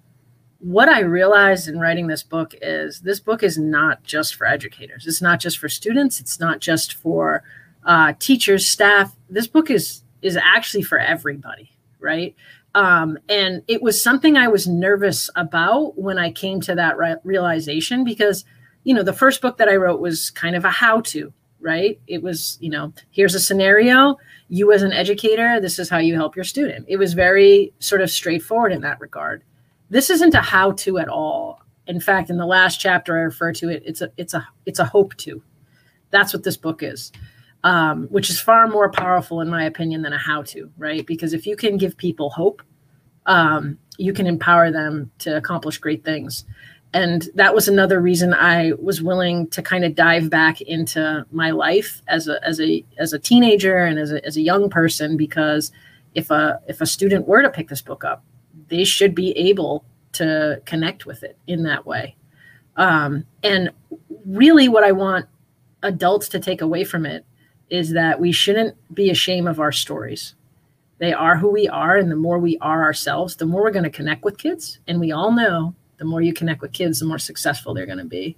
what 0.58 0.88
i 0.88 1.00
realized 1.00 1.68
in 1.68 1.78
writing 1.78 2.08
this 2.08 2.24
book 2.24 2.54
is 2.60 3.00
this 3.00 3.20
book 3.20 3.42
is 3.42 3.56
not 3.56 4.02
just 4.02 4.34
for 4.34 4.46
educators. 4.46 5.06
It's 5.06 5.22
not 5.22 5.40
just 5.40 5.58
for 5.58 5.68
students. 5.68 6.20
It's 6.20 6.38
not 6.38 6.60
just 6.60 6.94
for 6.94 7.42
uh, 7.84 8.12
teachers 8.18 8.66
staff. 8.66 9.16
This 9.30 9.46
book 9.46 9.70
is 9.70 10.02
is 10.22 10.36
actually 10.36 10.82
for 10.82 10.98
everybody 10.98 11.70
right? 11.98 12.34
Um, 12.74 13.18
and 13.28 13.62
it 13.68 13.82
was 13.82 14.02
something 14.02 14.36
i 14.36 14.46
was 14.46 14.68
nervous 14.68 15.28
about 15.34 15.98
when 15.98 16.18
i 16.18 16.30
came 16.30 16.60
to 16.60 16.74
that 16.76 16.96
re- 16.96 17.16
realization 17.24 18.04
because 18.04 18.44
you 18.84 18.94
know 18.94 19.02
the 19.02 19.12
first 19.12 19.40
book 19.40 19.58
that 19.58 19.68
i 19.68 19.76
wrote 19.76 20.00
was 20.00 20.30
kind 20.30 20.56
of 20.56 20.64
a 20.64 20.70
how 20.70 21.00
to 21.00 21.32
right? 21.60 22.00
It 22.06 22.22
was, 22.22 22.58
you 22.60 22.70
know, 22.70 22.92
here's 23.10 23.34
a 23.34 23.40
scenario. 23.40 24.16
You, 24.48 24.72
as 24.72 24.82
an 24.82 24.92
educator, 24.92 25.60
this 25.60 25.78
is 25.78 25.88
how 25.88 25.98
you 25.98 26.14
help 26.14 26.34
your 26.34 26.44
student. 26.44 26.86
It 26.88 26.96
was 26.96 27.12
very 27.12 27.72
sort 27.78 28.00
of 28.00 28.10
straightforward 28.10 28.72
in 28.72 28.80
that 28.80 29.00
regard. 29.00 29.44
This 29.90 30.10
isn't 30.10 30.34
a 30.34 30.40
how 30.40 30.72
to 30.72 30.98
at 30.98 31.08
all. 31.08 31.60
In 31.86 32.00
fact, 32.00 32.30
in 32.30 32.36
the 32.36 32.46
last 32.46 32.78
chapter, 32.80 33.16
I 33.16 33.22
refer 33.22 33.52
to 33.54 33.68
it. 33.68 33.82
It's 33.84 34.00
a 34.00 34.12
it's 34.16 34.34
a 34.34 34.46
it's 34.64 34.78
a 34.78 34.84
hope 34.84 35.16
to. 35.18 35.42
That's 36.10 36.32
what 36.32 36.44
this 36.44 36.56
book 36.56 36.82
is, 36.82 37.10
um, 37.64 38.06
which 38.08 38.30
is 38.30 38.40
far 38.40 38.68
more 38.68 38.90
powerful, 38.90 39.40
in 39.40 39.48
my 39.48 39.64
opinion, 39.64 40.02
than 40.02 40.12
a 40.12 40.18
how 40.18 40.42
to. 40.42 40.70
Right? 40.78 41.04
Because 41.04 41.32
if 41.32 41.46
you 41.46 41.56
can 41.56 41.76
give 41.76 41.96
people 41.96 42.30
hope, 42.30 42.62
um, 43.26 43.78
you 43.98 44.12
can 44.12 44.26
empower 44.26 44.70
them 44.70 45.10
to 45.18 45.36
accomplish 45.36 45.78
great 45.78 46.04
things 46.04 46.44
and 46.92 47.28
that 47.34 47.54
was 47.54 47.68
another 47.68 48.00
reason 48.00 48.34
I 48.34 48.72
was 48.80 49.00
willing 49.00 49.46
to 49.48 49.62
kind 49.62 49.84
of 49.84 49.94
dive 49.94 50.28
back 50.28 50.60
into 50.60 51.24
my 51.30 51.50
life 51.50 52.02
as 52.08 52.26
a 52.26 52.44
as 52.44 52.60
a 52.60 52.84
as 52.98 53.12
a 53.12 53.18
teenager 53.18 53.78
and 53.78 53.98
as 53.98 54.12
a 54.12 54.24
as 54.26 54.36
a 54.36 54.40
young 54.40 54.68
person 54.68 55.16
because 55.16 55.70
if 56.14 56.30
a 56.30 56.60
if 56.66 56.80
a 56.80 56.86
student 56.86 57.28
were 57.28 57.42
to 57.42 57.50
pick 57.50 57.68
this 57.68 57.82
book 57.82 58.04
up, 58.04 58.24
they 58.68 58.84
should 58.84 59.14
be 59.14 59.30
able 59.32 59.84
to 60.12 60.60
connect 60.64 61.06
with 61.06 61.22
it 61.22 61.38
in 61.46 61.62
that 61.62 61.86
way. 61.86 62.16
Um, 62.76 63.24
and 63.44 63.70
really, 64.26 64.68
what 64.68 64.82
I 64.82 64.92
want 64.92 65.26
adults 65.82 66.28
to 66.30 66.40
take 66.40 66.60
away 66.60 66.82
from 66.82 67.06
it 67.06 67.24
is 67.68 67.92
that 67.92 68.20
we 68.20 68.32
shouldn't 68.32 68.76
be 68.92 69.10
ashamed 69.10 69.46
of 69.46 69.60
our 69.60 69.70
stories. 69.70 70.34
They 70.98 71.12
are 71.12 71.36
who 71.36 71.50
we 71.50 71.68
are, 71.68 71.96
and 71.96 72.10
the 72.10 72.16
more 72.16 72.38
we 72.38 72.58
are 72.58 72.82
ourselves, 72.82 73.36
the 73.36 73.46
more 73.46 73.62
we're 73.62 73.70
going 73.70 73.84
to 73.84 73.90
connect 73.90 74.24
with 74.24 74.38
kids. 74.38 74.80
And 74.88 74.98
we 74.98 75.12
all 75.12 75.32
know 75.32 75.74
the 76.00 76.06
more 76.06 76.22
you 76.22 76.32
connect 76.32 76.62
with 76.62 76.72
kids, 76.72 76.98
the 76.98 77.06
more 77.06 77.18
successful 77.18 77.74
they're 77.74 77.86
going 77.86 77.98
to 77.98 78.04
be. 78.04 78.34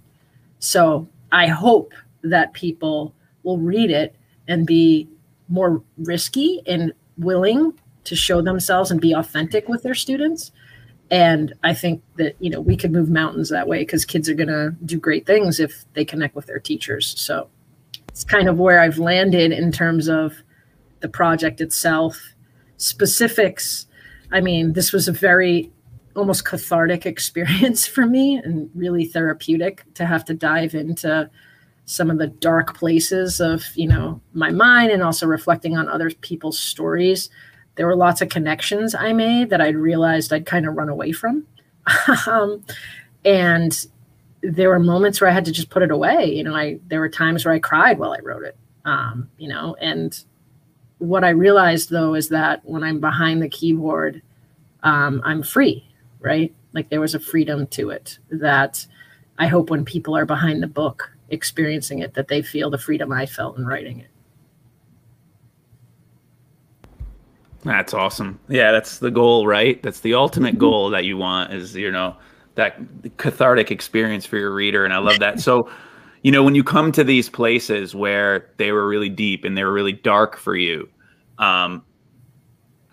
So 0.59 1.07
I 1.31 1.47
hope 1.47 1.93
that 2.21 2.53
people 2.53 3.15
will 3.43 3.57
read 3.57 3.89
it 3.89 4.15
and 4.49 4.67
be 4.67 5.07
more 5.47 5.81
risky 5.97 6.61
and 6.67 6.91
willing 7.17 7.73
to 8.03 8.15
show 8.17 8.41
themselves 8.41 8.91
and 8.91 8.99
be 8.99 9.13
authentic 9.13 9.69
with 9.69 9.81
their 9.81 9.95
students. 9.95 10.51
And 11.09 11.53
I 11.63 11.73
think 11.73 12.03
that, 12.17 12.35
you 12.39 12.49
know, 12.49 12.59
we 12.59 12.75
could 12.75 12.91
move 12.91 13.09
mountains 13.09 13.47
that 13.49 13.67
way 13.67 13.79
because 13.79 14.03
kids 14.03 14.27
are 14.27 14.33
going 14.33 14.49
to 14.49 14.75
do 14.85 14.99
great 14.99 15.25
things 15.25 15.61
if 15.61 15.85
they 15.93 16.03
connect 16.03 16.35
with 16.35 16.47
their 16.47 16.59
teachers. 16.59 17.17
So 17.17 17.47
it's 18.09 18.25
kind 18.25 18.49
of 18.49 18.59
where 18.59 18.81
I've 18.81 18.99
landed 18.99 19.53
in 19.53 19.71
terms 19.71 20.09
of 20.09 20.35
the 20.99 21.07
project 21.07 21.61
itself. 21.61 22.33
Specifics, 22.75 23.87
I 24.33 24.41
mean, 24.41 24.73
this 24.73 24.91
was 24.91 25.07
a 25.07 25.13
very 25.13 25.71
almost 26.15 26.45
cathartic 26.45 27.05
experience 27.13 27.85
for 27.87 28.05
me 28.05 28.37
and 28.37 28.69
really 28.75 29.05
therapeutic 29.05 29.83
to 29.95 30.05
have 30.05 30.25
to 30.25 30.33
dive 30.33 30.75
into 30.75 31.29
some 31.85 32.09
of 32.09 32.17
the 32.17 32.27
dark 32.27 32.75
places 32.77 33.41
of 33.41 33.65
you 33.75 33.87
know 33.87 34.21
my 34.33 34.51
mind 34.51 34.91
and 34.91 35.03
also 35.03 35.27
reflecting 35.27 35.77
on 35.77 35.89
other 35.89 36.09
people's 36.21 36.59
stories. 36.59 37.29
There 37.75 37.87
were 37.87 37.95
lots 37.95 38.21
of 38.21 38.29
connections 38.29 38.93
i 38.93 39.13
made 39.13 39.49
that 39.49 39.59
i'd 39.59 39.75
realized 39.75 40.31
i'd 40.31 40.45
kind 40.45 40.67
of 40.67 40.75
run 40.75 40.89
away 40.89 41.11
from. 41.11 41.45
Um, 42.27 42.63
and 43.25 43.85
there 44.41 44.69
were 44.69 44.79
moments 44.79 45.19
where 45.19 45.29
i 45.29 45.33
had 45.33 45.45
to 45.45 45.51
just 45.51 45.69
put 45.69 45.83
it 45.83 45.91
away. 45.91 46.25
You 46.25 46.43
know 46.43 46.55
i 46.55 46.79
there 46.87 46.99
were 46.99 47.09
times 47.09 47.43
where 47.43 47.53
i 47.53 47.59
cried 47.59 47.99
while 47.99 48.13
i 48.13 48.19
wrote 48.19 48.43
it 48.43 48.57
um, 48.85 49.29
you 49.37 49.49
know 49.49 49.75
and 49.81 50.23
what 50.99 51.23
i 51.23 51.29
realized 51.29 51.89
though 51.89 52.13
is 52.13 52.29
that 52.29 52.61
when 52.63 52.83
i'm 52.83 52.99
behind 52.99 53.41
the 53.41 53.49
keyboard 53.49 54.21
um, 54.83 55.21
i'm 55.25 55.43
free 55.43 55.85
right? 56.23 56.53
Like 56.73 56.89
there 56.89 57.01
was 57.01 57.13
a 57.13 57.19
freedom 57.19 57.67
to 57.67 57.91
it 57.91 58.17
that 58.31 58.85
I 59.37 59.47
hope 59.47 59.69
when 59.69 59.85
people 59.85 60.15
are 60.15 60.25
behind 60.25 60.63
the 60.63 60.67
book 60.67 61.11
experiencing 61.29 61.99
it, 61.99 62.13
that 62.13 62.27
they 62.27 62.41
feel 62.41 62.69
the 62.69 62.77
freedom 62.77 63.11
I 63.11 63.25
felt 63.25 63.57
in 63.57 63.65
writing 63.65 63.99
it. 63.99 64.07
That's 67.63 67.93
awesome. 67.93 68.39
Yeah, 68.49 68.71
that's 68.71 68.99
the 68.99 69.11
goal, 69.11 69.47
right? 69.47 69.81
That's 69.81 70.01
the 70.01 70.13
ultimate 70.15 70.51
mm-hmm. 70.51 70.59
goal 70.59 70.89
that 70.89 71.05
you 71.05 71.17
want 71.17 71.53
is, 71.53 71.75
you 71.75 71.91
know, 71.91 72.15
that 72.55 72.77
cathartic 73.17 73.71
experience 73.71 74.25
for 74.25 74.37
your 74.37 74.53
reader. 74.53 74.85
And 74.85 74.93
I 74.93 74.97
love 74.97 75.19
that. 75.19 75.39
So, 75.39 75.69
you 76.23 76.31
know, 76.31 76.43
when 76.43 76.55
you 76.55 76.63
come 76.63 76.91
to 76.91 77.03
these 77.03 77.29
places 77.29 77.95
where 77.95 78.51
they 78.57 78.71
were 78.71 78.87
really 78.87 79.09
deep 79.09 79.43
and 79.43 79.57
they 79.57 79.63
were 79.63 79.73
really 79.73 79.93
dark 79.93 80.37
for 80.37 80.55
you, 80.55 80.87
um, 81.39 81.83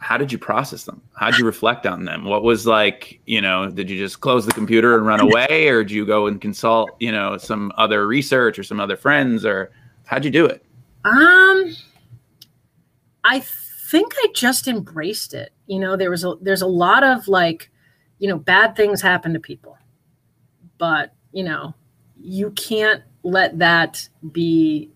how 0.00 0.16
did 0.16 0.32
you 0.32 0.38
process 0.38 0.84
them? 0.84 1.00
How 1.14 1.30
did 1.30 1.38
you 1.38 1.44
reflect 1.44 1.86
on 1.86 2.06
them? 2.06 2.24
What 2.24 2.42
was 2.42 2.66
like, 2.66 3.20
you 3.26 3.40
know, 3.40 3.70
did 3.70 3.90
you 3.90 3.98
just 3.98 4.20
close 4.20 4.46
the 4.46 4.52
computer 4.52 4.96
and 4.96 5.06
run 5.06 5.20
away 5.20 5.68
or 5.68 5.84
did 5.84 5.92
you 5.92 6.06
go 6.06 6.26
and 6.26 6.40
consult, 6.40 6.90
you 6.98 7.12
know, 7.12 7.36
some 7.36 7.70
other 7.76 8.06
research 8.06 8.58
or 8.58 8.64
some 8.64 8.80
other 8.80 8.96
friends 8.96 9.44
or 9.44 9.70
how'd 10.06 10.24
you 10.24 10.30
do 10.30 10.46
it? 10.46 10.64
Um 11.04 11.76
I 13.24 13.40
think 13.40 14.14
I 14.16 14.28
just 14.34 14.66
embraced 14.66 15.34
it. 15.34 15.52
You 15.66 15.78
know, 15.78 15.96
there 15.96 16.10
was 16.10 16.24
a 16.24 16.34
there's 16.40 16.62
a 16.62 16.66
lot 16.66 17.04
of 17.04 17.28
like, 17.28 17.70
you 18.18 18.28
know, 18.28 18.38
bad 18.38 18.74
things 18.76 19.02
happen 19.02 19.34
to 19.34 19.40
people. 19.40 19.76
But, 20.78 21.12
you 21.32 21.44
know, 21.44 21.74
you 22.18 22.52
can't 22.52 23.02
let 23.22 23.58
that 23.58 24.08
be 24.32 24.90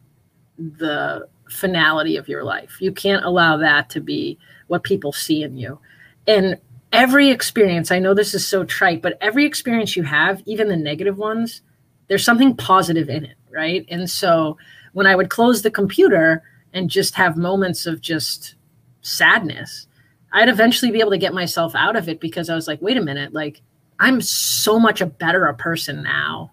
the 0.57 1.29
finality 1.51 2.17
of 2.17 2.29
your 2.29 2.45
life. 2.45 2.81
You 2.81 2.93
can't 2.93 3.25
allow 3.25 3.57
that 3.59 3.91
to 3.91 4.01
be 4.01 4.39
what 4.67 4.83
people 4.83 5.13
see 5.13 5.43
in 5.43 5.57
you. 5.57 5.79
And 6.27 6.59
every 6.93 7.31
experience, 7.31 7.91
I 7.91 7.99
know 7.99 8.15
this 8.15 8.35
is 8.35 8.47
so 8.47 8.65
trite, 8.65 9.03
but 9.03 9.19
every 9.21 9.45
experience 9.45 9.97
you 9.97 10.05
have, 10.05 10.43
even 10.47 10.69
the 10.69 10.77
negative 10.77 11.19
ones, 11.19 11.63
there's 12.09 12.25
something 12.25 12.57
positive 12.57 13.09
in 13.09 13.25
it, 13.25 13.37
right? 13.51 13.85
And 13.89 14.09
so 14.09 14.57
when 14.93 15.07
I 15.07 15.17
would 15.17 15.31
close 15.31 15.63
the 15.63 15.71
computer 15.71 16.43
and 16.73 16.89
just 16.89 17.15
have 17.15 17.37
moments 17.37 17.87
of 17.87 18.01
just 18.01 18.55
sadness, 19.03 19.87
I'd 20.33 20.49
eventually 20.49 20.91
be 20.91 21.01
able 21.01 21.11
to 21.13 21.19
get 21.19 21.35
myself 21.35 21.75
out 21.75 21.97
of 21.97 22.09
it 22.09 22.21
because 22.21 22.49
I 22.49 22.55
was 22.55 22.67
like, 22.67 22.83
wait 22.83 22.97
a 22.97 23.03
minute, 23.03 23.33
like 23.33 23.61
I'm 24.01 24.21
so 24.21 24.79
much 24.79 25.01
a 25.01 25.07
better 25.07 25.47
a 25.47 25.55
person 25.55 26.03
now 26.03 26.53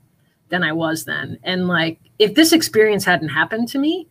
than 0.50 0.64
I 0.64 0.72
was 0.72 1.06
then. 1.06 1.40
And 1.44 1.68
like 1.68 2.00
if 2.20 2.36
this 2.36 2.54
experience 2.54 3.06
hadn't 3.06 3.30
happened 3.30 3.68
to 3.70 3.80
me, 3.80 4.08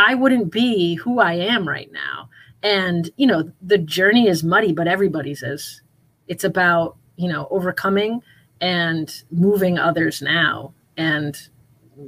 I 0.00 0.14
wouldn't 0.14 0.50
be 0.50 0.94
who 0.94 1.20
I 1.20 1.34
am 1.34 1.68
right 1.68 1.92
now. 1.92 2.30
And 2.62 3.10
you 3.16 3.26
know 3.26 3.52
the 3.60 3.76
journey 3.78 4.28
is 4.28 4.42
muddy 4.42 4.72
but 4.72 4.88
everybody's 4.88 5.42
is. 5.42 5.82
It's 6.26 6.44
about 6.44 6.96
you 7.16 7.28
know 7.28 7.46
overcoming 7.50 8.22
and 8.62 9.22
moving 9.30 9.78
others 9.78 10.22
now. 10.22 10.72
And 10.96 11.36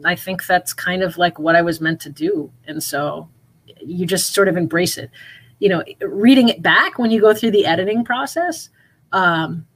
i 0.06 0.14
think 0.14 0.46
that's 0.46 0.72
kind 0.72 1.02
of 1.02 1.18
like 1.18 1.38
what 1.38 1.54
i 1.54 1.60
was 1.60 1.80
meant 1.82 2.00
to 2.00 2.10
do. 2.10 2.50
And 2.66 2.82
so 2.82 3.28
you 3.84 4.06
just 4.06 4.32
sort 4.32 4.48
of 4.48 4.56
embrace 4.56 4.96
it. 4.96 5.10
You 5.58 5.68
know 5.68 5.84
reading 6.00 6.48
it 6.48 6.62
back 6.62 6.98
when 6.98 7.10
you 7.10 7.20
go 7.20 7.34
through 7.34 7.52
the 7.52 7.66
editing 7.66 8.04
process 8.04 8.70
um, 9.12 9.66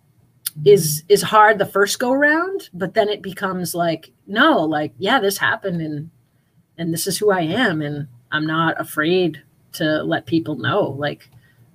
is 0.64 1.05
is 1.11 1.22
hard 1.22 1.59
the 1.59 1.66
first 1.66 1.98
go 1.98 2.12
round 2.14 2.70
but 2.72 2.94
then 2.94 3.09
it 3.11 3.20
becomes 3.22 3.74
like 3.74 4.11
no 4.26 4.62
like 4.62 4.92
yeah 4.98 5.20
this 5.20 5.37
happened 5.37 5.83
and 5.83 6.11
and 6.78 6.92
this 6.92 7.06
is 7.06 7.18
who 7.18 7.30
i 7.30 7.40
am 7.40 7.82
and 7.82 8.06
i'm 8.32 8.46
not 8.46 8.80
afraid 8.80 9.42
to 9.72 10.02
let 10.02 10.26
people 10.26 10.56
know 10.56 10.94
like 10.98 11.28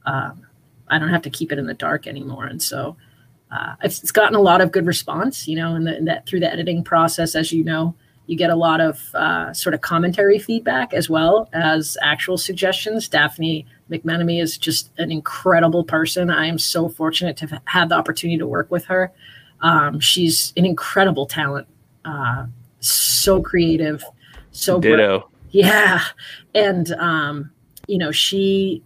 um, 0.05 0.45
i 0.89 0.97
don't 0.97 1.09
have 1.09 1.21
to 1.21 1.29
keep 1.29 1.51
it 1.51 1.59
in 1.59 1.67
the 1.67 1.73
dark 1.73 2.07
anymore. 2.07 2.45
And 2.45 2.61
so 2.61 2.97
uh, 3.51 3.75
it's, 3.83 4.01
it's, 4.01 4.11
gotten 4.11 4.35
a 4.35 4.41
lot 4.41 4.61
of 4.61 4.71
good 4.71 4.85
response 4.85 5.47
you 5.47 5.57
know 5.57 5.75
and 5.75 6.07
that 6.07 6.25
through 6.25 6.39
the 6.39 6.51
editing 6.51 6.83
process 6.83 7.35
as 7.35 7.51
you 7.51 7.63
know 7.63 7.93
you 8.31 8.37
get 8.37 8.49
a 8.49 8.55
lot 8.55 8.79
of 8.79 9.13
uh, 9.13 9.51
sort 9.53 9.73
of 9.73 9.81
commentary 9.81 10.39
feedback 10.39 10.93
as 10.93 11.09
well 11.09 11.49
as 11.51 11.97
actual 12.01 12.37
suggestions. 12.37 13.09
Daphne 13.09 13.65
mcmenemy 13.89 14.41
is 14.41 14.57
just 14.57 14.89
an 14.99 15.11
incredible 15.11 15.83
person. 15.83 16.29
I 16.29 16.45
am 16.45 16.57
so 16.57 16.87
fortunate 16.87 17.35
to 17.37 17.47
have 17.47 17.61
had 17.65 17.89
the 17.89 17.95
opportunity 17.95 18.37
to 18.37 18.47
work 18.47 18.71
with 18.71 18.85
her. 18.85 19.11
Um, 19.59 19.99
she's 19.99 20.53
an 20.55 20.65
incredible 20.65 21.25
talent 21.25 21.67
uh, 22.05 22.45
so 22.79 23.41
creative 23.41 24.03
so 24.51 24.79
ditto 24.79 25.29
yeah 25.49 26.01
and 26.53 26.91
um, 26.93 27.51
you 27.87 27.97
know, 27.97 28.11
she 28.11 28.83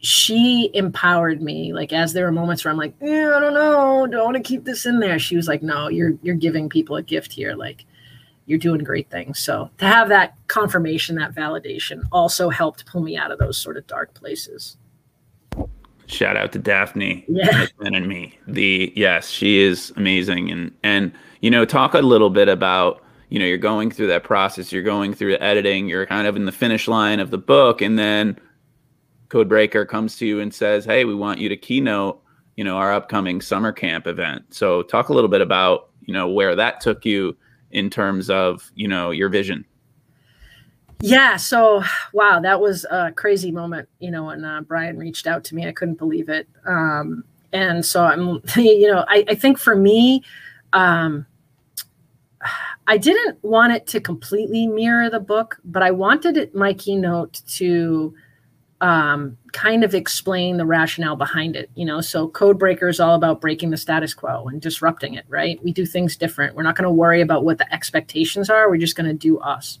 she 0.00 0.70
empowered 0.74 1.42
me. 1.42 1.72
Like 1.72 1.92
as 1.92 2.12
there 2.12 2.24
were 2.24 2.32
moments 2.32 2.64
where 2.64 2.70
I'm 2.70 2.78
like, 2.78 2.94
yeah, 3.02 3.34
I 3.36 3.40
don't 3.40 3.54
know, 3.54 4.06
don't 4.06 4.24
want 4.24 4.36
to 4.36 4.42
keep 4.42 4.64
this 4.64 4.86
in 4.86 5.00
there. 5.00 5.18
She 5.18 5.36
was 5.36 5.48
like, 5.48 5.62
no, 5.62 5.88
you're 5.88 6.14
you're 6.22 6.36
giving 6.36 6.68
people 6.68 6.96
a 6.96 7.02
gift 7.02 7.32
here. 7.32 7.54
Like 7.54 7.84
you're 8.46 8.58
doing 8.58 8.82
great 8.82 9.10
things. 9.10 9.38
So 9.38 9.70
to 9.78 9.84
have 9.84 10.08
that 10.08 10.34
confirmation, 10.46 11.16
that 11.16 11.34
validation 11.34 12.02
also 12.12 12.48
helped 12.48 12.86
pull 12.86 13.02
me 13.02 13.16
out 13.16 13.30
of 13.30 13.38
those 13.38 13.58
sort 13.58 13.76
of 13.76 13.86
dark 13.86 14.14
places. 14.14 14.76
Shout 16.06 16.38
out 16.38 16.52
to 16.52 16.58
Daphne 16.58 17.26
yeah. 17.28 17.66
and 17.80 18.08
me. 18.08 18.38
The 18.46 18.90
yes, 18.96 19.28
she 19.28 19.58
is 19.58 19.92
amazing. 19.96 20.50
And 20.50 20.72
and 20.82 21.12
you 21.40 21.50
know, 21.50 21.64
talk 21.64 21.94
a 21.94 22.00
little 22.00 22.30
bit 22.30 22.48
about, 22.48 23.02
you 23.28 23.38
know, 23.38 23.44
you're 23.44 23.58
going 23.58 23.90
through 23.90 24.08
that 24.08 24.24
process, 24.24 24.72
you're 24.72 24.82
going 24.82 25.14
through 25.14 25.32
the 25.32 25.42
editing, 25.42 25.88
you're 25.88 26.06
kind 26.06 26.26
of 26.26 26.36
in 26.36 26.46
the 26.46 26.52
finish 26.52 26.88
line 26.88 27.20
of 27.20 27.30
the 27.30 27.38
book, 27.38 27.82
and 27.82 27.98
then 27.98 28.38
Codebreaker 29.28 29.86
comes 29.86 30.16
to 30.16 30.26
you 30.26 30.40
and 30.40 30.52
says, 30.52 30.84
Hey, 30.84 31.04
we 31.04 31.14
want 31.14 31.38
you 31.38 31.48
to 31.48 31.56
keynote, 31.56 32.22
you 32.56 32.64
know, 32.64 32.76
our 32.76 32.92
upcoming 32.92 33.40
summer 33.40 33.72
camp 33.72 34.06
event. 34.06 34.42
So 34.54 34.82
talk 34.82 35.10
a 35.10 35.12
little 35.12 35.28
bit 35.28 35.40
about, 35.40 35.90
you 36.06 36.14
know, 36.14 36.28
where 36.28 36.56
that 36.56 36.80
took 36.80 37.04
you 37.04 37.36
in 37.70 37.90
terms 37.90 38.30
of, 38.30 38.70
you 38.74 38.88
know, 38.88 39.10
your 39.10 39.28
vision. 39.28 39.64
Yeah. 41.00 41.36
So, 41.36 41.84
wow, 42.12 42.40
that 42.40 42.60
was 42.60 42.84
a 42.90 43.12
crazy 43.12 43.52
moment. 43.52 43.88
You 44.00 44.10
know, 44.10 44.24
when 44.24 44.44
uh, 44.44 44.62
Brian 44.62 44.98
reached 44.98 45.26
out 45.26 45.44
to 45.44 45.54
me, 45.54 45.66
I 45.68 45.72
couldn't 45.72 45.98
believe 45.98 46.28
it. 46.28 46.48
Um, 46.66 47.22
and 47.52 47.84
so 47.84 48.04
I'm, 48.04 48.40
you 48.56 48.90
know, 48.90 49.04
I, 49.08 49.24
I 49.28 49.34
think 49.34 49.58
for 49.58 49.76
me, 49.76 50.24
um, 50.72 51.26
I 52.88 52.96
didn't 52.96 53.38
want 53.44 53.74
it 53.74 53.86
to 53.88 54.00
completely 54.00 54.66
mirror 54.66 55.10
the 55.10 55.20
book, 55.20 55.60
but 55.62 55.82
I 55.82 55.90
wanted 55.90 56.38
it, 56.38 56.54
my 56.54 56.72
keynote 56.72 57.42
to 57.48 58.14
um, 58.80 59.36
kind 59.52 59.84
of 59.84 59.94
explain 59.94 60.56
the 60.56 60.64
rationale 60.64 61.14
behind 61.14 61.54
it. 61.54 61.70
You 61.74 61.84
know, 61.84 62.00
so 62.00 62.30
Codebreaker 62.30 62.88
is 62.88 62.98
all 62.98 63.14
about 63.14 63.42
breaking 63.42 63.70
the 63.70 63.76
status 63.76 64.14
quo 64.14 64.46
and 64.46 64.62
disrupting 64.62 65.14
it, 65.14 65.26
right? 65.28 65.62
We 65.62 65.70
do 65.70 65.84
things 65.84 66.16
different. 66.16 66.56
We're 66.56 66.62
not 66.62 66.76
going 66.76 66.84
to 66.84 66.90
worry 66.90 67.20
about 67.20 67.44
what 67.44 67.58
the 67.58 67.70
expectations 67.72 68.48
are. 68.48 68.70
We're 68.70 68.78
just 68.78 68.96
going 68.96 69.10
to 69.10 69.14
do 69.14 69.38
us. 69.38 69.80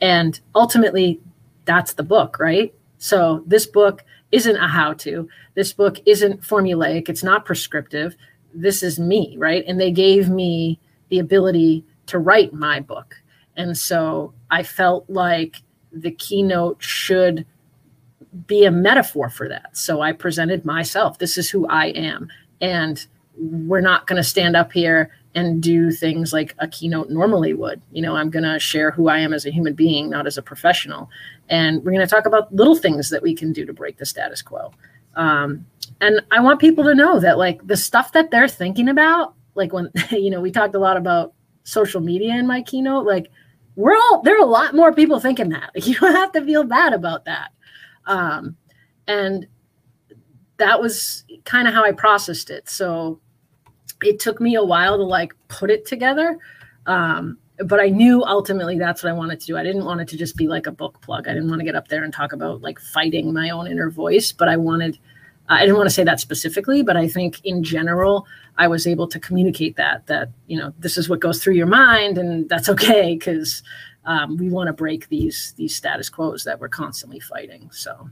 And 0.00 0.40
ultimately, 0.52 1.20
that's 1.66 1.92
the 1.92 2.02
book, 2.02 2.40
right? 2.40 2.74
So 2.98 3.44
this 3.46 3.64
book 3.64 4.02
isn't 4.32 4.56
a 4.56 4.66
how 4.66 4.94
to. 4.94 5.28
This 5.54 5.72
book 5.72 5.98
isn't 6.04 6.42
formulaic. 6.42 7.08
It's 7.08 7.22
not 7.22 7.44
prescriptive. 7.44 8.16
This 8.52 8.82
is 8.82 8.98
me, 8.98 9.36
right? 9.38 9.62
And 9.68 9.80
they 9.80 9.92
gave 9.92 10.28
me 10.28 10.80
the 11.10 11.20
ability 11.20 11.84
to 12.10 12.18
write 12.18 12.52
my 12.52 12.80
book. 12.80 13.16
And 13.56 13.76
so 13.76 14.32
I 14.50 14.62
felt 14.62 15.08
like 15.08 15.62
the 15.92 16.12
keynote 16.12 16.82
should 16.82 17.46
be 18.46 18.64
a 18.64 18.70
metaphor 18.70 19.28
for 19.28 19.48
that. 19.48 19.76
So 19.76 20.00
I 20.00 20.12
presented 20.12 20.64
myself. 20.64 21.18
This 21.18 21.36
is 21.36 21.50
who 21.50 21.66
I 21.66 21.86
am. 21.86 22.28
And 22.60 23.04
we're 23.36 23.80
not 23.80 24.06
going 24.06 24.16
to 24.16 24.28
stand 24.28 24.56
up 24.56 24.72
here 24.72 25.10
and 25.34 25.62
do 25.62 25.90
things 25.90 26.32
like 26.32 26.54
a 26.58 26.68
keynote 26.68 27.10
normally 27.10 27.54
would. 27.54 27.80
You 27.92 28.02
know, 28.02 28.16
I'm 28.16 28.30
going 28.30 28.42
to 28.44 28.58
share 28.58 28.90
who 28.90 29.08
I 29.08 29.18
am 29.18 29.32
as 29.32 29.46
a 29.46 29.50
human 29.50 29.74
being, 29.74 30.10
not 30.10 30.26
as 30.26 30.36
a 30.36 30.42
professional. 30.42 31.08
And 31.48 31.78
we're 31.78 31.92
going 31.92 32.06
to 32.06 32.12
talk 32.12 32.26
about 32.26 32.54
little 32.54 32.76
things 32.76 33.10
that 33.10 33.22
we 33.22 33.34
can 33.34 33.52
do 33.52 33.64
to 33.64 33.72
break 33.72 33.98
the 33.98 34.06
status 34.06 34.42
quo. 34.42 34.72
Um, 35.14 35.66
and 36.00 36.20
I 36.30 36.40
want 36.40 36.60
people 36.60 36.84
to 36.84 36.94
know 36.94 37.20
that, 37.20 37.38
like, 37.38 37.64
the 37.66 37.76
stuff 37.76 38.12
that 38.12 38.30
they're 38.30 38.48
thinking 38.48 38.88
about, 38.88 39.34
like, 39.54 39.72
when, 39.72 39.90
you 40.10 40.30
know, 40.30 40.40
we 40.40 40.50
talked 40.50 40.74
a 40.74 40.78
lot 40.78 40.96
about 40.96 41.32
social 41.70 42.00
media 42.00 42.34
in 42.34 42.46
my 42.46 42.62
keynote, 42.62 43.06
like, 43.06 43.30
we're 43.76 43.96
all, 43.96 44.22
there 44.22 44.36
are 44.36 44.42
a 44.42 44.46
lot 44.46 44.74
more 44.74 44.92
people 44.92 45.20
thinking 45.20 45.50
that. 45.50 45.70
Like, 45.74 45.86
you 45.86 45.94
don't 45.94 46.14
have 46.14 46.32
to 46.32 46.44
feel 46.44 46.64
bad 46.64 46.92
about 46.92 47.24
that. 47.24 47.50
Um, 48.06 48.56
and 49.06 49.46
that 50.58 50.80
was 50.80 51.24
kind 51.44 51.66
of 51.66 51.74
how 51.74 51.84
I 51.84 51.92
processed 51.92 52.50
it. 52.50 52.68
So 52.68 53.20
it 54.02 54.18
took 54.18 54.40
me 54.40 54.54
a 54.54 54.64
while 54.64 54.96
to 54.96 55.04
like 55.04 55.34
put 55.48 55.70
it 55.70 55.86
together. 55.86 56.38
Um, 56.86 57.38
but 57.64 57.80
I 57.80 57.88
knew 57.88 58.24
ultimately 58.24 58.78
that's 58.78 59.02
what 59.02 59.10
I 59.10 59.12
wanted 59.12 59.40
to 59.40 59.46
do. 59.46 59.56
I 59.56 59.62
didn't 59.62 59.84
want 59.84 60.00
it 60.00 60.08
to 60.08 60.16
just 60.16 60.36
be 60.36 60.48
like 60.48 60.66
a 60.66 60.72
book 60.72 61.00
plug. 61.02 61.28
I 61.28 61.34
didn't 61.34 61.48
want 61.48 61.60
to 61.60 61.64
get 61.64 61.74
up 61.74 61.88
there 61.88 62.04
and 62.04 62.12
talk 62.12 62.32
about 62.32 62.62
like 62.62 62.78
fighting 62.78 63.32
my 63.32 63.50
own 63.50 63.66
inner 63.66 63.90
voice, 63.90 64.32
but 64.32 64.48
I 64.48 64.56
wanted, 64.56 64.98
I 65.50 65.60
didn't 65.60 65.76
want 65.76 65.88
to 65.88 65.94
say 65.94 66.04
that 66.04 66.20
specifically, 66.20 66.82
but 66.82 66.96
I 66.96 67.08
think 67.08 67.40
in 67.44 67.64
general, 67.64 68.26
I 68.56 68.68
was 68.68 68.86
able 68.86 69.08
to 69.08 69.18
communicate 69.18 69.76
that, 69.76 70.06
that, 70.06 70.30
you 70.46 70.56
know, 70.56 70.72
this 70.78 70.96
is 70.96 71.08
what 71.08 71.20
goes 71.20 71.42
through 71.42 71.54
your 71.54 71.66
mind 71.66 72.18
and 72.18 72.48
that's 72.48 72.68
okay. 72.68 73.16
Cause 73.16 73.62
um, 74.04 74.36
we 74.36 74.48
want 74.48 74.68
to 74.68 74.72
break 74.72 75.08
these, 75.08 75.52
these 75.56 75.74
status 75.74 76.08
quos 76.08 76.44
that 76.44 76.60
we're 76.60 76.68
constantly 76.68 77.20
fighting. 77.20 77.68
So, 77.72 78.08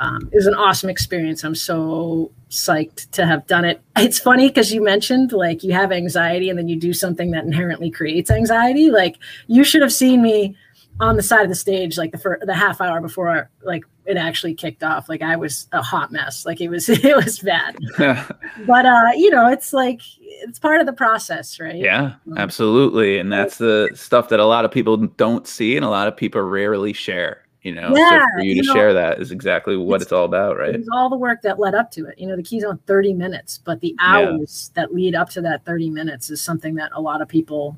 um, 0.00 0.28
it 0.32 0.36
was 0.36 0.46
an 0.46 0.54
awesome 0.54 0.88
experience. 0.88 1.42
I'm 1.42 1.56
so 1.56 2.30
psyched 2.50 3.10
to 3.10 3.26
have 3.26 3.46
done 3.46 3.64
it. 3.64 3.82
It's 3.98 4.20
funny 4.20 4.46
because 4.48 4.72
you 4.72 4.80
mentioned 4.80 5.32
like 5.32 5.64
you 5.64 5.72
have 5.72 5.90
anxiety 5.90 6.48
and 6.48 6.58
then 6.58 6.68
you 6.68 6.78
do 6.78 6.92
something 6.92 7.32
that 7.32 7.44
inherently 7.44 7.90
creates 7.90 8.30
anxiety. 8.30 8.90
Like 8.90 9.16
you 9.48 9.64
should 9.64 9.82
have 9.82 9.92
seen 9.92 10.22
me 10.22 10.56
on 11.00 11.16
the 11.16 11.22
side 11.22 11.42
of 11.42 11.48
the 11.48 11.54
stage 11.54 11.96
like 11.96 12.12
the 12.12 12.18
first, 12.18 12.46
the 12.46 12.54
half 12.54 12.80
hour 12.80 13.00
before 13.00 13.50
like 13.62 13.84
it 14.06 14.16
actually 14.16 14.54
kicked 14.54 14.82
off. 14.82 15.08
Like 15.08 15.22
I 15.22 15.36
was 15.36 15.68
a 15.72 15.82
hot 15.82 16.10
mess. 16.10 16.44
Like 16.46 16.60
it 16.60 16.68
was 16.68 16.88
it 16.88 17.16
was 17.16 17.38
bad. 17.40 17.76
but 17.98 18.86
uh, 18.86 19.10
you 19.14 19.30
know, 19.30 19.48
it's 19.48 19.72
like 19.72 20.00
it's 20.18 20.58
part 20.58 20.80
of 20.80 20.86
the 20.86 20.92
process, 20.92 21.60
right? 21.60 21.76
Yeah, 21.76 22.14
um, 22.26 22.38
absolutely. 22.38 23.18
And 23.18 23.32
that's 23.32 23.58
the 23.58 23.90
stuff 23.94 24.28
that 24.30 24.40
a 24.40 24.44
lot 24.44 24.64
of 24.64 24.70
people 24.70 24.96
don't 24.96 25.46
see 25.46 25.76
and 25.76 25.84
a 25.84 25.90
lot 25.90 26.08
of 26.08 26.16
people 26.16 26.40
rarely 26.42 26.92
share 26.92 27.44
you 27.62 27.74
know 27.74 27.92
yeah, 27.94 28.20
so 28.20 28.26
for 28.36 28.44
you, 28.44 28.54
you 28.54 28.62
to 28.62 28.68
know, 28.68 28.74
share 28.74 28.94
that 28.94 29.20
is 29.20 29.32
exactly 29.32 29.76
what 29.76 29.96
it's, 29.96 30.04
it's, 30.04 30.12
all 30.12 30.24
about 30.24 30.56
right 30.56 30.74
it's 30.74 30.88
all 30.92 31.10
the 31.10 31.16
work 31.16 31.42
that 31.42 31.58
led 31.58 31.74
up 31.74 31.90
to 31.90 32.06
it 32.06 32.18
you 32.18 32.26
know 32.26 32.36
the 32.36 32.42
key's 32.42 32.64
on 32.64 32.78
30 32.86 33.12
minutes 33.14 33.58
but 33.58 33.80
the 33.80 33.96
hours 33.98 34.70
yeah. 34.74 34.82
that 34.82 34.94
lead 34.94 35.14
up 35.14 35.28
to 35.30 35.40
that 35.40 35.64
30 35.64 35.90
minutes 35.90 36.30
is 36.30 36.40
something 36.40 36.76
that 36.76 36.90
a 36.94 37.00
lot 37.00 37.20
of 37.20 37.28
people 37.28 37.76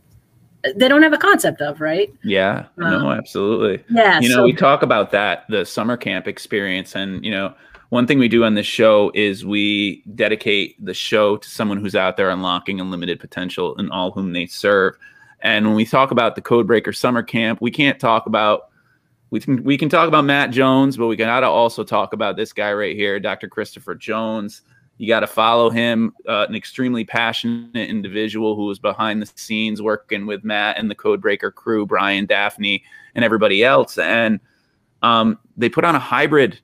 they 0.76 0.88
don't 0.88 1.02
have 1.02 1.12
a 1.12 1.18
concept 1.18 1.60
of 1.60 1.80
right 1.80 2.12
yeah 2.22 2.66
um, 2.78 2.90
no 2.90 3.10
absolutely 3.10 3.82
yeah 3.90 4.20
you 4.20 4.28
know 4.28 4.36
so, 4.36 4.44
we 4.44 4.52
talk 4.52 4.82
about 4.82 5.10
that 5.10 5.44
the 5.48 5.64
summer 5.64 5.96
camp 5.96 6.26
experience 6.26 6.94
and 6.94 7.24
you 7.24 7.30
know 7.30 7.54
one 7.90 8.06
thing 8.06 8.18
we 8.18 8.28
do 8.28 8.44
on 8.44 8.54
this 8.54 8.66
show 8.66 9.10
is 9.14 9.44
we 9.44 10.02
dedicate 10.14 10.82
the 10.84 10.94
show 10.94 11.36
to 11.36 11.48
someone 11.48 11.78
who's 11.78 11.96
out 11.96 12.16
there 12.16 12.30
unlocking 12.30 12.80
unlimited 12.80 13.18
potential 13.18 13.74
in 13.76 13.90
all 13.90 14.10
whom 14.10 14.32
they 14.32 14.46
serve 14.46 14.94
and 15.42 15.66
when 15.66 15.74
we 15.74 15.84
talk 15.84 16.10
about 16.10 16.34
the 16.34 16.42
codebreaker 16.42 16.94
summer 16.94 17.22
camp 17.22 17.60
we 17.60 17.70
can't 17.70 17.98
talk 17.98 18.26
about 18.26 18.70
we 19.30 19.38
can 19.38 19.62
we 19.62 19.78
can 19.78 19.88
talk 19.88 20.08
about 20.08 20.24
Matt 20.24 20.50
Jones, 20.50 20.96
but 20.96 21.06
we 21.06 21.16
to 21.16 21.48
also 21.48 21.84
talk 21.84 22.12
about 22.12 22.36
this 22.36 22.52
guy 22.52 22.72
right 22.72 22.96
here, 22.96 23.20
Dr. 23.20 23.48
Christopher 23.48 23.94
Jones. 23.94 24.62
You 25.00 25.08
got 25.08 25.20
to 25.20 25.26
follow 25.26 25.70
him, 25.70 26.12
uh, 26.28 26.44
an 26.46 26.54
extremely 26.54 27.06
passionate 27.06 27.88
individual 27.88 28.54
who 28.54 28.66
was 28.66 28.78
behind 28.78 29.22
the 29.22 29.32
scenes 29.34 29.80
working 29.80 30.26
with 30.26 30.44
Matt 30.44 30.76
and 30.76 30.90
the 30.90 30.94
Codebreaker 30.94 31.54
crew, 31.54 31.86
Brian, 31.86 32.26
Daphne, 32.26 32.84
and 33.14 33.24
everybody 33.24 33.64
else. 33.64 33.96
And 33.96 34.40
um, 35.00 35.38
they 35.56 35.70
put 35.70 35.86
on 35.86 35.94
a 35.94 35.98
hybrid 35.98 36.60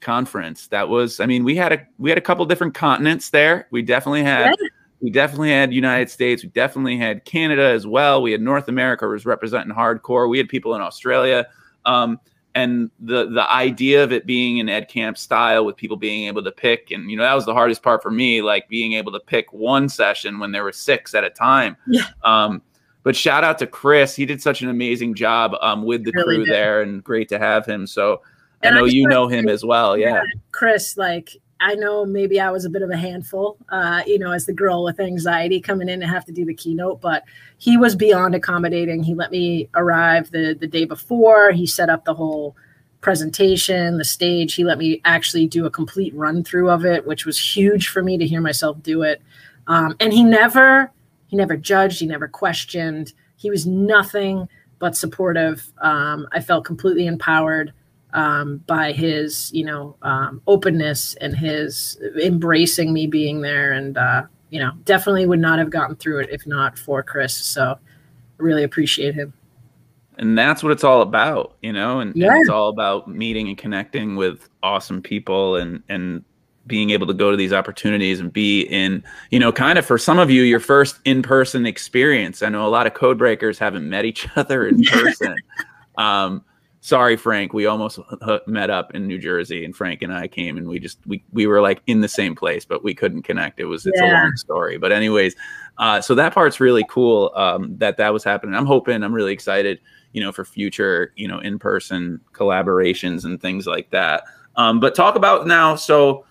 conference. 0.00 0.68
That 0.68 0.88
was, 0.88 1.18
I 1.18 1.26
mean, 1.26 1.42
we 1.42 1.56
had 1.56 1.72
a 1.72 1.84
we 1.98 2.10
had 2.10 2.16
a 2.16 2.20
couple 2.20 2.46
different 2.46 2.74
continents 2.74 3.30
there. 3.30 3.66
We 3.72 3.82
definitely 3.82 4.22
had. 4.22 4.54
Yeah. 4.60 4.68
We 5.00 5.10
definitely 5.10 5.50
had 5.50 5.74
United 5.74 6.10
States. 6.10 6.44
We 6.44 6.50
definitely 6.50 6.96
had 6.96 7.24
Canada 7.24 7.64
as 7.64 7.88
well. 7.88 8.22
We 8.22 8.30
had 8.30 8.40
North 8.40 8.68
America 8.68 9.08
was 9.08 9.26
representing 9.26 9.74
hardcore. 9.74 10.30
We 10.30 10.38
had 10.38 10.48
people 10.48 10.76
in 10.76 10.80
Australia. 10.80 11.48
Um, 11.84 12.20
and 12.54 12.90
the 13.00 13.28
the 13.30 13.50
idea 13.50 14.02
of 14.02 14.12
it 14.12 14.26
being 14.26 14.60
an 14.60 14.68
ed 14.68 14.88
camp 14.88 15.18
style 15.18 15.64
with 15.64 15.76
people 15.76 15.96
being 15.96 16.26
able 16.28 16.42
to 16.42 16.52
pick 16.52 16.90
and 16.90 17.10
you 17.10 17.16
know 17.16 17.22
that 17.22 17.34
was 17.34 17.44
the 17.44 17.52
hardest 17.52 17.82
part 17.82 18.02
for 18.02 18.10
me 18.10 18.42
like 18.42 18.68
being 18.68 18.92
able 18.92 19.12
to 19.12 19.20
pick 19.20 19.52
one 19.52 19.88
session 19.88 20.38
when 20.38 20.52
there 20.52 20.64
were 20.64 20.72
six 20.72 21.14
at 21.14 21.24
a 21.24 21.30
time 21.30 21.76
yeah. 21.86 22.02
um 22.24 22.62
but 23.02 23.16
shout 23.16 23.44
out 23.44 23.58
to 23.58 23.66
chris 23.66 24.14
he 24.14 24.24
did 24.24 24.40
such 24.40 24.62
an 24.62 24.68
amazing 24.68 25.14
job 25.14 25.54
um 25.60 25.84
with 25.84 26.04
the 26.04 26.12
really 26.12 26.36
crew 26.36 26.44
did. 26.44 26.54
there 26.54 26.82
and 26.82 27.02
great 27.02 27.28
to 27.28 27.38
have 27.38 27.66
him 27.66 27.86
so 27.86 28.20
and 28.62 28.74
i 28.74 28.78
know 28.78 28.86
I 28.86 28.88
you 28.88 29.06
know 29.08 29.26
him 29.28 29.48
as 29.48 29.64
well 29.64 29.96
yeah. 29.96 30.14
yeah 30.14 30.22
chris 30.52 30.96
like 30.96 31.36
I 31.64 31.76
know 31.76 32.04
maybe 32.04 32.38
I 32.38 32.50
was 32.50 32.66
a 32.66 32.70
bit 32.70 32.82
of 32.82 32.90
a 32.90 32.96
handful, 32.96 33.56
uh, 33.70 34.02
you 34.06 34.18
know, 34.18 34.32
as 34.32 34.44
the 34.44 34.52
girl 34.52 34.84
with 34.84 35.00
anxiety 35.00 35.62
coming 35.62 35.88
in 35.88 35.98
to 36.00 36.06
have 36.06 36.26
to 36.26 36.32
do 36.32 36.44
the 36.44 36.52
keynote, 36.52 37.00
but 37.00 37.24
he 37.56 37.78
was 37.78 37.96
beyond 37.96 38.34
accommodating. 38.34 39.02
He 39.02 39.14
let 39.14 39.30
me 39.30 39.70
arrive 39.74 40.30
the 40.30 40.54
the 40.60 40.66
day 40.66 40.84
before. 40.84 41.52
He 41.52 41.66
set 41.66 41.88
up 41.88 42.04
the 42.04 42.12
whole 42.12 42.54
presentation, 43.00 43.96
the 43.96 44.04
stage. 44.04 44.54
He 44.54 44.62
let 44.62 44.76
me 44.76 45.00
actually 45.06 45.46
do 45.46 45.64
a 45.64 45.70
complete 45.70 46.14
run 46.14 46.44
through 46.44 46.68
of 46.68 46.84
it, 46.84 47.06
which 47.06 47.24
was 47.24 47.38
huge 47.38 47.88
for 47.88 48.02
me 48.02 48.18
to 48.18 48.26
hear 48.26 48.42
myself 48.42 48.82
do 48.82 49.00
it. 49.00 49.22
Um, 49.66 49.96
and 50.00 50.12
he 50.12 50.22
never 50.22 50.92
he 51.28 51.36
never 51.36 51.56
judged. 51.56 51.98
He 51.98 52.06
never 52.06 52.28
questioned. 52.28 53.14
He 53.36 53.48
was 53.48 53.66
nothing 53.66 54.50
but 54.80 54.98
supportive. 54.98 55.72
Um, 55.78 56.28
I 56.30 56.40
felt 56.40 56.66
completely 56.66 57.06
empowered 57.06 57.72
um, 58.14 58.58
by 58.66 58.92
his, 58.92 59.52
you 59.52 59.64
know, 59.64 59.96
um, 60.02 60.40
openness 60.46 61.14
and 61.16 61.36
his 61.36 62.00
embracing 62.22 62.92
me 62.92 63.06
being 63.06 63.40
there. 63.40 63.72
And, 63.72 63.98
uh, 63.98 64.22
you 64.50 64.60
know, 64.60 64.70
definitely 64.84 65.26
would 65.26 65.40
not 65.40 65.58
have 65.58 65.70
gotten 65.70 65.96
through 65.96 66.20
it 66.20 66.30
if 66.30 66.46
not 66.46 66.78
for 66.78 67.02
Chris. 67.02 67.34
So 67.34 67.72
I 67.72 67.76
really 68.38 68.62
appreciate 68.62 69.14
him. 69.14 69.32
And 70.16 70.38
that's 70.38 70.62
what 70.62 70.70
it's 70.70 70.84
all 70.84 71.02
about, 71.02 71.56
you 71.60 71.72
know, 71.72 71.98
and, 71.98 72.14
yeah. 72.14 72.28
and 72.28 72.40
it's 72.40 72.48
all 72.48 72.68
about 72.68 73.08
meeting 73.08 73.48
and 73.48 73.58
connecting 73.58 74.14
with 74.14 74.48
awesome 74.62 75.02
people 75.02 75.56
and, 75.56 75.82
and 75.88 76.24
being 76.68 76.90
able 76.90 77.08
to 77.08 77.14
go 77.14 77.32
to 77.32 77.36
these 77.36 77.52
opportunities 77.52 78.20
and 78.20 78.32
be 78.32 78.62
in, 78.62 79.02
you 79.30 79.40
know, 79.40 79.50
kind 79.50 79.76
of 79.76 79.84
for 79.84 79.98
some 79.98 80.20
of 80.20 80.30
you, 80.30 80.42
your 80.42 80.60
first 80.60 81.00
in 81.04 81.20
person 81.20 81.66
experience. 81.66 82.42
I 82.42 82.48
know 82.48 82.64
a 82.64 82.70
lot 82.70 82.86
of 82.86 82.94
code 82.94 83.18
breakers 83.18 83.58
haven't 83.58 83.88
met 83.88 84.04
each 84.04 84.28
other 84.36 84.68
in 84.68 84.84
person. 84.84 85.34
um, 85.98 86.44
sorry, 86.84 87.16
Frank, 87.16 87.54
we 87.54 87.64
almost 87.64 87.98
met 88.46 88.68
up 88.68 88.94
in 88.94 89.06
New 89.06 89.16
Jersey 89.18 89.64
and 89.64 89.74
Frank 89.74 90.02
and 90.02 90.12
I 90.12 90.28
came 90.28 90.58
and 90.58 90.68
we 90.68 90.78
just, 90.78 90.98
we, 91.06 91.24
we 91.32 91.46
were 91.46 91.62
like 91.62 91.80
in 91.86 92.02
the 92.02 92.08
same 92.08 92.34
place, 92.34 92.66
but 92.66 92.84
we 92.84 92.94
couldn't 92.94 93.22
connect. 93.22 93.58
It 93.58 93.64
was, 93.64 93.86
it's 93.86 93.98
yeah. 93.98 94.12
a 94.12 94.12
long 94.12 94.36
story. 94.36 94.76
But 94.76 94.92
anyways, 94.92 95.34
uh, 95.78 96.02
so 96.02 96.14
that 96.14 96.34
part's 96.34 96.60
really 96.60 96.84
cool 96.90 97.32
um, 97.36 97.74
that 97.78 97.96
that 97.96 98.12
was 98.12 98.22
happening. 98.22 98.54
I'm 98.54 98.66
hoping, 98.66 99.02
I'm 99.02 99.14
really 99.14 99.32
excited, 99.32 99.80
you 100.12 100.20
know, 100.20 100.30
for 100.30 100.44
future, 100.44 101.14
you 101.16 101.26
know, 101.26 101.38
in 101.38 101.58
person 101.58 102.20
collaborations 102.34 103.24
and 103.24 103.40
things 103.40 103.66
like 103.66 103.88
that. 103.88 104.24
Um, 104.56 104.78
but 104.78 104.94
talk 104.94 105.16
about 105.16 105.46
now. 105.46 105.76
So, 105.76 106.26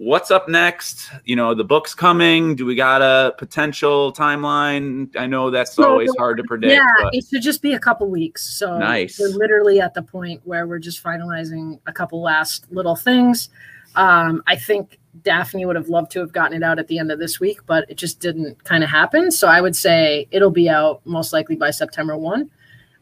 what's 0.00 0.30
up 0.30 0.48
next? 0.48 1.10
You 1.26 1.36
know, 1.36 1.54
the 1.54 1.62
book's 1.62 1.94
coming. 1.94 2.56
Do 2.56 2.64
we 2.64 2.74
got 2.74 3.02
a 3.02 3.34
potential 3.36 4.14
timeline? 4.14 5.14
I 5.14 5.26
know 5.26 5.50
that's 5.50 5.74
so, 5.74 5.84
always 5.84 6.10
hard 6.16 6.38
to 6.38 6.44
predict. 6.44 6.72
Yeah, 6.72 6.86
but. 7.02 7.14
it 7.14 7.26
should 7.28 7.42
just 7.42 7.60
be 7.60 7.74
a 7.74 7.78
couple 7.78 8.08
weeks. 8.08 8.42
So 8.42 8.78
nice. 8.78 9.20
We're 9.20 9.28
literally 9.28 9.78
at 9.78 9.92
the 9.92 10.02
point 10.02 10.40
where 10.44 10.66
we're 10.66 10.78
just 10.78 11.04
finalizing 11.04 11.78
a 11.86 11.92
couple 11.92 12.22
last 12.22 12.72
little 12.72 12.96
things. 12.96 13.50
Um, 13.94 14.42
I 14.46 14.56
think 14.56 14.98
Daphne 15.22 15.66
would 15.66 15.76
have 15.76 15.90
loved 15.90 16.10
to 16.12 16.20
have 16.20 16.32
gotten 16.32 16.56
it 16.56 16.64
out 16.64 16.78
at 16.78 16.88
the 16.88 16.98
end 16.98 17.12
of 17.12 17.18
this 17.18 17.38
week, 17.38 17.58
but 17.66 17.84
it 17.90 17.98
just 17.98 18.20
didn't 18.20 18.64
kind 18.64 18.82
of 18.82 18.88
happen. 18.88 19.30
So 19.30 19.48
I 19.48 19.60
would 19.60 19.76
say 19.76 20.26
it'll 20.30 20.50
be 20.50 20.70
out 20.70 21.02
most 21.04 21.34
likely 21.34 21.56
by 21.56 21.72
September 21.72 22.16
1. 22.16 22.50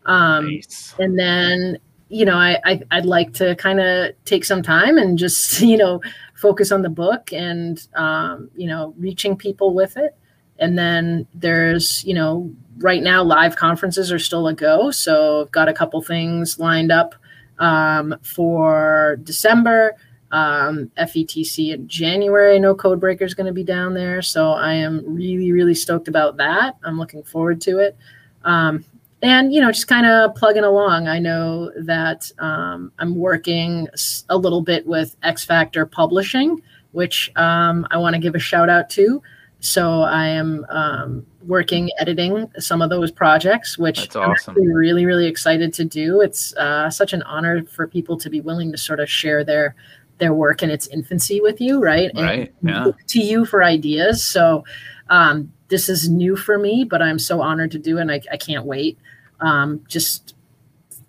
Um, 0.07 0.47
nice. 0.49 0.95
And 0.99 1.17
then 1.17 1.79
you 2.11 2.25
know, 2.25 2.37
I, 2.37 2.59
I 2.65 2.97
would 2.97 3.07
like 3.07 3.35
to 3.35 3.55
kind 3.57 3.81
of 3.81 4.13
take 4.25 4.45
some 4.45 4.63
time 4.63 4.97
and 4.97 5.19
just 5.19 5.61
you 5.61 5.77
know 5.77 6.01
focus 6.39 6.71
on 6.71 6.83
the 6.83 6.89
book 6.89 7.33
and 7.33 7.87
um, 7.95 8.49
you 8.57 8.69
know 8.69 8.95
reaching 8.97 9.37
people 9.37 9.75
with 9.75 9.97
it. 9.97 10.17
And 10.61 10.79
then 10.79 11.27
there's 11.35 12.05
you 12.05 12.15
know 12.15 12.51
right 12.79 13.03
now 13.03 13.23
live 13.23 13.57
conferences 13.57 14.13
are 14.13 14.19
still 14.19 14.47
a 14.49 14.55
go, 14.55 14.91
so 14.91 15.43
I've 15.43 15.53
got 15.53 15.69
a 15.69 15.75
couple 15.75 16.01
things 16.03 16.59
lined 16.59 16.93
up 16.93 17.15
um, 17.59 18.15
for 18.23 19.19
December. 19.23 19.95
Um, 20.31 20.91
FETC 20.99 21.73
in 21.73 21.89
January. 21.89 22.57
I 22.57 22.59
know 22.59 22.75
Codebreaker 22.75 23.23
is 23.23 23.33
going 23.33 23.47
to 23.47 23.53
be 23.53 23.65
down 23.65 23.95
there, 23.95 24.21
so 24.21 24.51
I 24.51 24.75
am 24.75 25.03
really 25.07 25.53
really 25.53 25.75
stoked 25.75 26.07
about 26.07 26.37
that. 26.37 26.77
I'm 26.85 26.99
looking 26.99 27.23
forward 27.23 27.61
to 27.63 27.79
it. 27.79 27.97
Um, 28.45 28.85
and 29.23 29.53
you 29.53 29.61
know 29.61 29.73
just 29.73 29.89
kind 29.89 30.07
of 30.07 30.35
plugging 30.35 30.65
along. 30.65 31.09
I 31.09 31.19
know 31.19 31.71
that 31.77 32.31
um, 32.39 32.93
i'm 32.99 33.17
working 33.17 33.89
a 34.29 34.37
little 34.37 34.63
bit 34.63 34.87
with 34.87 35.17
x 35.23 35.45
factor 35.45 35.87
publishing 35.87 36.61
which 36.93 37.31
um, 37.37 37.87
i 37.91 37.99
want 37.99 38.15
to 38.15 38.21
give 38.21 38.35
a 38.35 38.39
shout 38.39 38.69
out 38.71 38.91
to. 38.91 39.23
So 39.61 40.03
i 40.03 40.27
am 40.27 40.65
um, 40.69 41.27
working 41.43 41.91
editing 41.99 42.51
some 42.59 42.83
of 42.83 42.91
those 42.91 43.11
projects 43.11 43.79
which 43.79 44.01
That's 44.01 44.17
awesome. 44.17 44.57
i'm 44.57 44.69
really 44.73 45.05
really 45.05 45.27
excited 45.27 45.73
to 45.75 45.85
do. 45.85 46.21
It's 46.21 46.55
uh, 46.57 46.91
such 46.91 47.13
an 47.13 47.23
honor 47.23 47.65
for 47.65 47.89
people 47.89 48.17
to 48.19 48.31
be 48.31 48.41
willing 48.41 48.71
to 48.73 48.79
sort 48.79 49.01
of 49.01 49.09
share 49.11 49.45
their 49.45 49.75
their 50.19 50.35
work 50.35 50.65
in 50.65 50.71
its 50.71 50.89
infancy 50.89 51.41
with 51.41 51.61
you 51.61 51.81
right? 51.81 52.11
Right 52.15 52.53
and 52.63 52.71
yeah. 52.71 52.93
to 53.09 53.21
you 53.21 53.45
for 53.45 53.63
ideas. 53.65 54.23
So 54.23 54.65
um, 55.11 55.53
this 55.69 55.89
is 55.89 56.09
new 56.09 56.37
for 56.37 56.59
me, 56.59 56.85
but 56.85 57.03
I'm 57.03 57.19
so 57.19 57.41
honored 57.41 57.71
to 57.73 57.79
do 57.79 57.99
it. 57.99 58.03
And 58.03 58.13
I, 58.13 58.21
I 58.33 58.37
can't 58.37 58.65
wait. 58.65 58.99
Um, 59.41 59.85
just, 59.89 60.35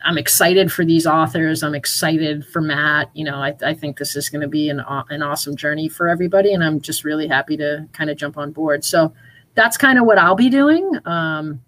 I'm 0.04 0.18
excited 0.18 0.72
for 0.72 0.86
these 0.86 1.06
authors. 1.06 1.64
I'm 1.64 1.76
excited 1.76 2.46
for 2.46 2.62
Matt. 2.62 3.10
You 3.14 3.26
know, 3.26 3.36
I, 3.36 3.56
I 3.64 3.74
think 3.74 3.98
this 3.98 4.16
is 4.16 4.30
going 4.30 4.42
to 4.42 4.48
be 4.48 4.70
an, 4.70 4.82
an 5.10 5.22
awesome 5.22 5.56
journey 5.56 5.90
for 5.90 6.08
everybody. 6.08 6.54
And 6.54 6.64
I'm 6.64 6.80
just 6.80 7.04
really 7.04 7.28
happy 7.28 7.58
to 7.58 7.88
kind 7.94 8.10
of 8.10 8.18
jump 8.18 8.38
on 8.38 8.52
board. 8.52 8.84
So 8.84 9.14
that's 9.56 9.78
kind 9.78 10.00
of 10.00 10.06
what 10.06 10.18
I'll 10.18 10.36
be 10.36 10.50
doing. 10.50 10.90
Um, 11.06 11.62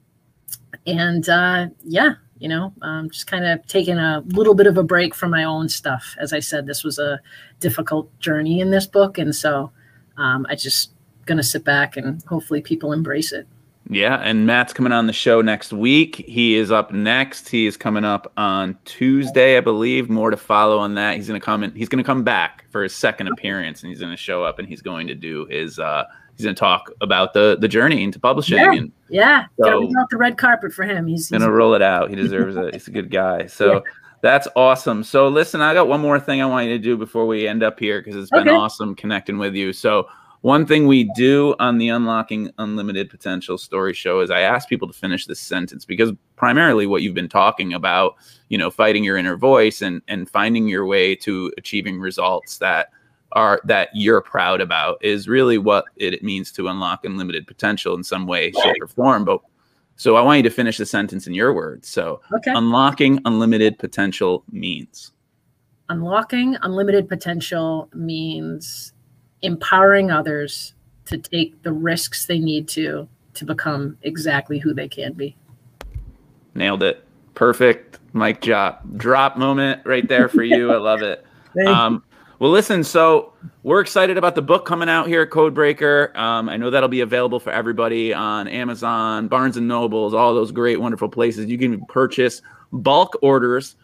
and 0.85 1.27
uh, 1.27 1.67
yeah, 1.83 2.13
you 2.39 2.47
know, 2.47 2.73
um, 2.81 3.09
just 3.09 3.27
kind 3.27 3.45
of 3.45 3.65
taking 3.67 3.97
a 3.97 4.23
little 4.27 4.55
bit 4.55 4.67
of 4.67 4.77
a 4.77 4.83
break 4.83 5.13
from 5.13 5.31
my 5.31 5.43
own 5.43 5.69
stuff. 5.69 6.15
As 6.19 6.33
I 6.33 6.39
said, 6.39 6.65
this 6.65 6.83
was 6.83 6.99
a 6.99 7.19
difficult 7.59 8.17
journey 8.19 8.61
in 8.61 8.71
this 8.71 8.87
book. 8.87 9.17
And 9.17 9.35
so 9.35 9.71
um, 10.17 10.45
I 10.49 10.55
just 10.55 10.91
going 11.31 11.37
to 11.37 11.43
sit 11.43 11.63
back 11.63 11.95
and 11.95 12.21
hopefully 12.25 12.61
people 12.61 12.91
embrace 12.91 13.31
it. 13.31 13.47
Yeah, 13.89 14.17
and 14.17 14.45
Matt's 14.45 14.73
coming 14.73 14.91
on 14.91 15.07
the 15.07 15.13
show 15.13 15.41
next 15.41 15.73
week. 15.73 16.17
He 16.27 16.55
is 16.55 16.71
up 16.71 16.91
next. 16.91 17.49
He 17.49 17.65
is 17.65 17.77
coming 17.77 18.05
up 18.05 18.31
on 18.37 18.77
Tuesday, 18.85 19.57
I 19.57 19.61
believe. 19.61 20.09
More 20.09 20.29
to 20.29 20.37
follow 20.37 20.77
on 20.77 20.95
that. 20.95 21.15
He's 21.15 21.27
gonna 21.27 21.39
come 21.39 21.63
in, 21.63 21.73
he's 21.73 21.89
gonna 21.89 22.03
come 22.03 22.23
back 22.23 22.65
for 22.69 22.83
his 22.83 22.93
second 22.93 23.27
appearance 23.27 23.81
and 23.81 23.89
he's 23.89 23.99
gonna 23.99 24.15
show 24.15 24.43
up 24.43 24.59
and 24.59 24.67
he's 24.67 24.81
going 24.81 25.07
to 25.07 25.15
do 25.15 25.45
his 25.47 25.79
uh 25.79 26.05
he's 26.37 26.45
gonna 26.45 26.55
talk 26.55 26.91
about 27.01 27.33
the 27.33 27.57
the 27.59 27.67
journey 27.67 28.03
into 28.03 28.19
publishing 28.19 28.59
yeah, 28.59 28.71
and 28.71 28.91
yeah 29.09 29.45
so, 29.59 29.83
out 29.83 30.09
the 30.09 30.17
red 30.17 30.37
carpet 30.37 30.71
for 30.71 30.83
him. 30.83 31.07
He's, 31.07 31.27
he's 31.27 31.39
gonna 31.39 31.51
roll 31.51 31.73
it 31.73 31.81
out. 31.81 32.09
He 32.09 32.15
deserves 32.15 32.55
it. 32.55 32.73
He's 32.73 32.87
a 32.87 32.91
good 32.91 33.09
guy. 33.09 33.47
So 33.47 33.73
yeah. 33.73 33.79
That's 34.21 34.47
awesome. 34.55 35.03
So, 35.03 35.27
listen, 35.27 35.61
I 35.61 35.73
got 35.73 35.87
one 35.87 35.99
more 35.99 36.19
thing 36.19 36.41
I 36.41 36.45
want 36.45 36.67
you 36.67 36.77
to 36.77 36.83
do 36.83 36.95
before 36.95 37.25
we 37.25 37.47
end 37.47 37.63
up 37.63 37.79
here 37.79 38.01
because 38.01 38.15
it's 38.15 38.29
been 38.29 38.47
okay. 38.47 38.55
awesome 38.55 38.93
connecting 38.93 39.39
with 39.39 39.55
you. 39.55 39.73
So, 39.73 40.07
one 40.41 40.65
thing 40.65 40.87
we 40.87 41.03
do 41.15 41.55
on 41.59 41.77
the 41.77 41.89
Unlocking 41.89 42.51
Unlimited 42.57 43.09
Potential 43.09 43.57
story 43.57 43.93
show 43.93 44.21
is 44.21 44.31
I 44.31 44.41
ask 44.41 44.67
people 44.67 44.87
to 44.87 44.93
finish 44.93 45.27
this 45.27 45.39
sentence 45.39 45.85
because 45.85 46.11
primarily 46.35 46.87
what 46.87 47.03
you've 47.03 47.13
been 47.13 47.29
talking 47.29 47.73
about, 47.73 48.15
you 48.49 48.57
know, 48.57 48.71
fighting 48.71 49.03
your 49.03 49.17
inner 49.17 49.37
voice 49.37 49.81
and 49.81 50.01
and 50.07 50.29
finding 50.29 50.67
your 50.67 50.85
way 50.85 51.15
to 51.17 51.51
achieving 51.57 51.99
results 51.99 52.57
that 52.57 52.89
are 53.33 53.61
that 53.65 53.89
you're 53.93 54.21
proud 54.21 54.61
about 54.61 54.97
is 55.01 55.27
really 55.27 55.59
what 55.59 55.85
it 55.95 56.23
means 56.23 56.51
to 56.53 56.67
unlock 56.67 57.05
unlimited 57.05 57.45
potential 57.45 57.95
in 57.95 58.03
some 58.03 58.25
way, 58.25 58.51
shape, 58.51 58.77
or 58.81 58.87
form. 58.87 59.23
But 59.23 59.41
so 59.95 60.15
I 60.15 60.21
want 60.21 60.37
you 60.37 60.43
to 60.43 60.49
finish 60.49 60.77
the 60.77 60.87
sentence 60.87 61.27
in 61.27 61.35
your 61.35 61.53
words. 61.53 61.87
So 61.87 62.19
okay. 62.33 62.51
unlocking 62.51 63.19
unlimited 63.25 63.77
potential 63.77 64.43
means 64.51 65.11
unlocking 65.89 66.57
unlimited 66.63 67.07
potential 67.07 67.89
means 67.93 68.90
empowering 69.41 70.11
others 70.11 70.73
to 71.05 71.17
take 71.17 71.61
the 71.63 71.73
risks 71.73 72.25
they 72.25 72.39
need 72.39 72.67
to 72.69 73.07
to 73.33 73.45
become 73.45 73.97
exactly 74.03 74.59
who 74.59 74.73
they 74.73 74.87
can 74.87 75.13
be. 75.13 75.35
Nailed 76.53 76.83
it. 76.83 77.05
Perfect. 77.33 77.99
Mic 78.13 78.41
drop 78.41 78.83
drop 78.97 79.37
moment 79.37 79.81
right 79.85 80.07
there 80.07 80.27
for 80.27 80.43
you. 80.43 80.71
I 80.71 80.77
love 80.77 81.01
it. 81.01 81.25
Um, 81.67 82.01
well, 82.39 82.49
listen. 82.49 82.83
So 82.83 83.33
we're 83.63 83.81
excited 83.81 84.17
about 84.17 84.35
the 84.35 84.41
book 84.41 84.65
coming 84.65 84.87
out 84.87 85.07
here 85.07 85.21
at 85.21 85.31
Codebreaker. 85.31 86.15
Um, 86.15 86.47
I 86.47 86.55
know 86.55 86.69
that'll 86.69 86.87
be 86.87 87.01
available 87.01 87.41
for 87.41 87.51
everybody 87.51 88.13
on 88.13 88.47
Amazon, 88.47 89.27
Barnes 89.27 89.57
and 89.57 89.67
Nobles, 89.67 90.13
all 90.13 90.33
those 90.33 90.53
great, 90.53 90.79
wonderful 90.79 91.09
places. 91.09 91.47
You 91.47 91.57
can 91.57 91.85
purchase 91.87 92.41
bulk 92.71 93.17
orders 93.21 93.75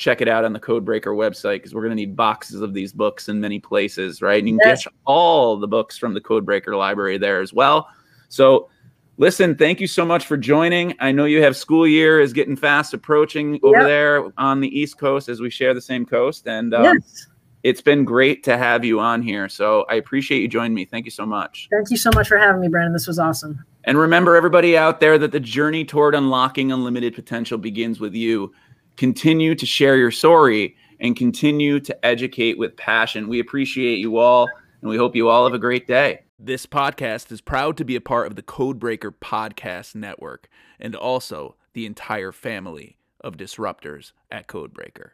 check 0.00 0.22
it 0.22 0.28
out 0.28 0.44
on 0.44 0.52
the 0.54 0.58
Codebreaker 0.58 1.14
website 1.14 1.56
because 1.56 1.74
we're 1.74 1.82
going 1.82 1.90
to 1.90 1.96
need 1.96 2.16
boxes 2.16 2.62
of 2.62 2.72
these 2.72 2.92
books 2.92 3.28
in 3.28 3.38
many 3.38 3.60
places, 3.60 4.22
right? 4.22 4.38
And 4.38 4.48
you 4.48 4.58
can 4.58 4.70
yes. 4.70 4.84
get 4.84 4.92
all 5.04 5.58
the 5.58 5.68
books 5.68 5.98
from 5.98 6.14
the 6.14 6.20
Codebreaker 6.20 6.76
library 6.76 7.18
there 7.18 7.40
as 7.40 7.52
well. 7.52 7.88
So, 8.30 8.70
listen, 9.18 9.54
thank 9.54 9.78
you 9.78 9.86
so 9.86 10.04
much 10.04 10.24
for 10.24 10.38
joining. 10.38 10.94
I 11.00 11.12
know 11.12 11.26
you 11.26 11.42
have 11.42 11.54
school 11.54 11.86
year 11.86 12.18
is 12.18 12.32
getting 12.32 12.56
fast 12.56 12.94
approaching 12.94 13.60
over 13.62 13.78
yep. 13.78 13.86
there 13.86 14.32
on 14.38 14.60
the 14.60 14.68
East 14.68 14.98
Coast 14.98 15.28
as 15.28 15.40
we 15.40 15.50
share 15.50 15.74
the 15.74 15.82
same 15.82 16.06
coast, 16.06 16.48
and 16.48 16.72
um, 16.72 16.84
yes. 16.84 17.26
it's 17.62 17.82
been 17.82 18.04
great 18.04 18.42
to 18.44 18.56
have 18.56 18.84
you 18.84 19.00
on 19.00 19.20
here. 19.20 19.50
So, 19.50 19.84
I 19.90 19.96
appreciate 19.96 20.40
you 20.40 20.48
joining 20.48 20.74
me. 20.74 20.86
Thank 20.86 21.04
you 21.04 21.10
so 21.10 21.26
much. 21.26 21.68
Thank 21.70 21.90
you 21.90 21.98
so 21.98 22.10
much 22.14 22.26
for 22.26 22.38
having 22.38 22.62
me, 22.62 22.68
Brandon. 22.68 22.94
This 22.94 23.06
was 23.06 23.18
awesome. 23.18 23.62
And 23.84 23.98
remember, 23.98 24.34
everybody 24.34 24.76
out 24.78 25.00
there, 25.00 25.18
that 25.18 25.32
the 25.32 25.40
journey 25.40 25.84
toward 25.84 26.14
unlocking 26.14 26.72
unlimited 26.72 27.14
potential 27.14 27.58
begins 27.58 28.00
with 28.00 28.14
you 28.14 28.52
continue 29.00 29.54
to 29.54 29.64
share 29.64 29.96
your 29.96 30.10
story 30.10 30.76
and 31.00 31.16
continue 31.16 31.80
to 31.80 32.04
educate 32.04 32.58
with 32.58 32.76
passion. 32.76 33.28
We 33.28 33.40
appreciate 33.40 33.96
you 33.96 34.18
all, 34.18 34.46
and 34.82 34.90
we 34.90 34.98
hope 34.98 35.16
you 35.16 35.30
all 35.30 35.44
have 35.44 35.54
a 35.54 35.58
great 35.58 35.86
day. 35.86 36.20
This 36.38 36.66
podcast 36.66 37.32
is 37.32 37.40
proud 37.40 37.78
to 37.78 37.84
be 37.86 37.96
a 37.96 38.00
part 38.02 38.26
of 38.26 38.36
the 38.36 38.42
Codebreaker 38.42 39.10
Podcast 39.10 39.94
Network 39.94 40.50
and 40.78 40.94
also 40.94 41.56
the 41.72 41.86
entire 41.86 42.30
family 42.30 42.98
of 43.22 43.38
disruptors 43.38 44.12
at 44.30 44.48
Codebreaker. 44.48 45.12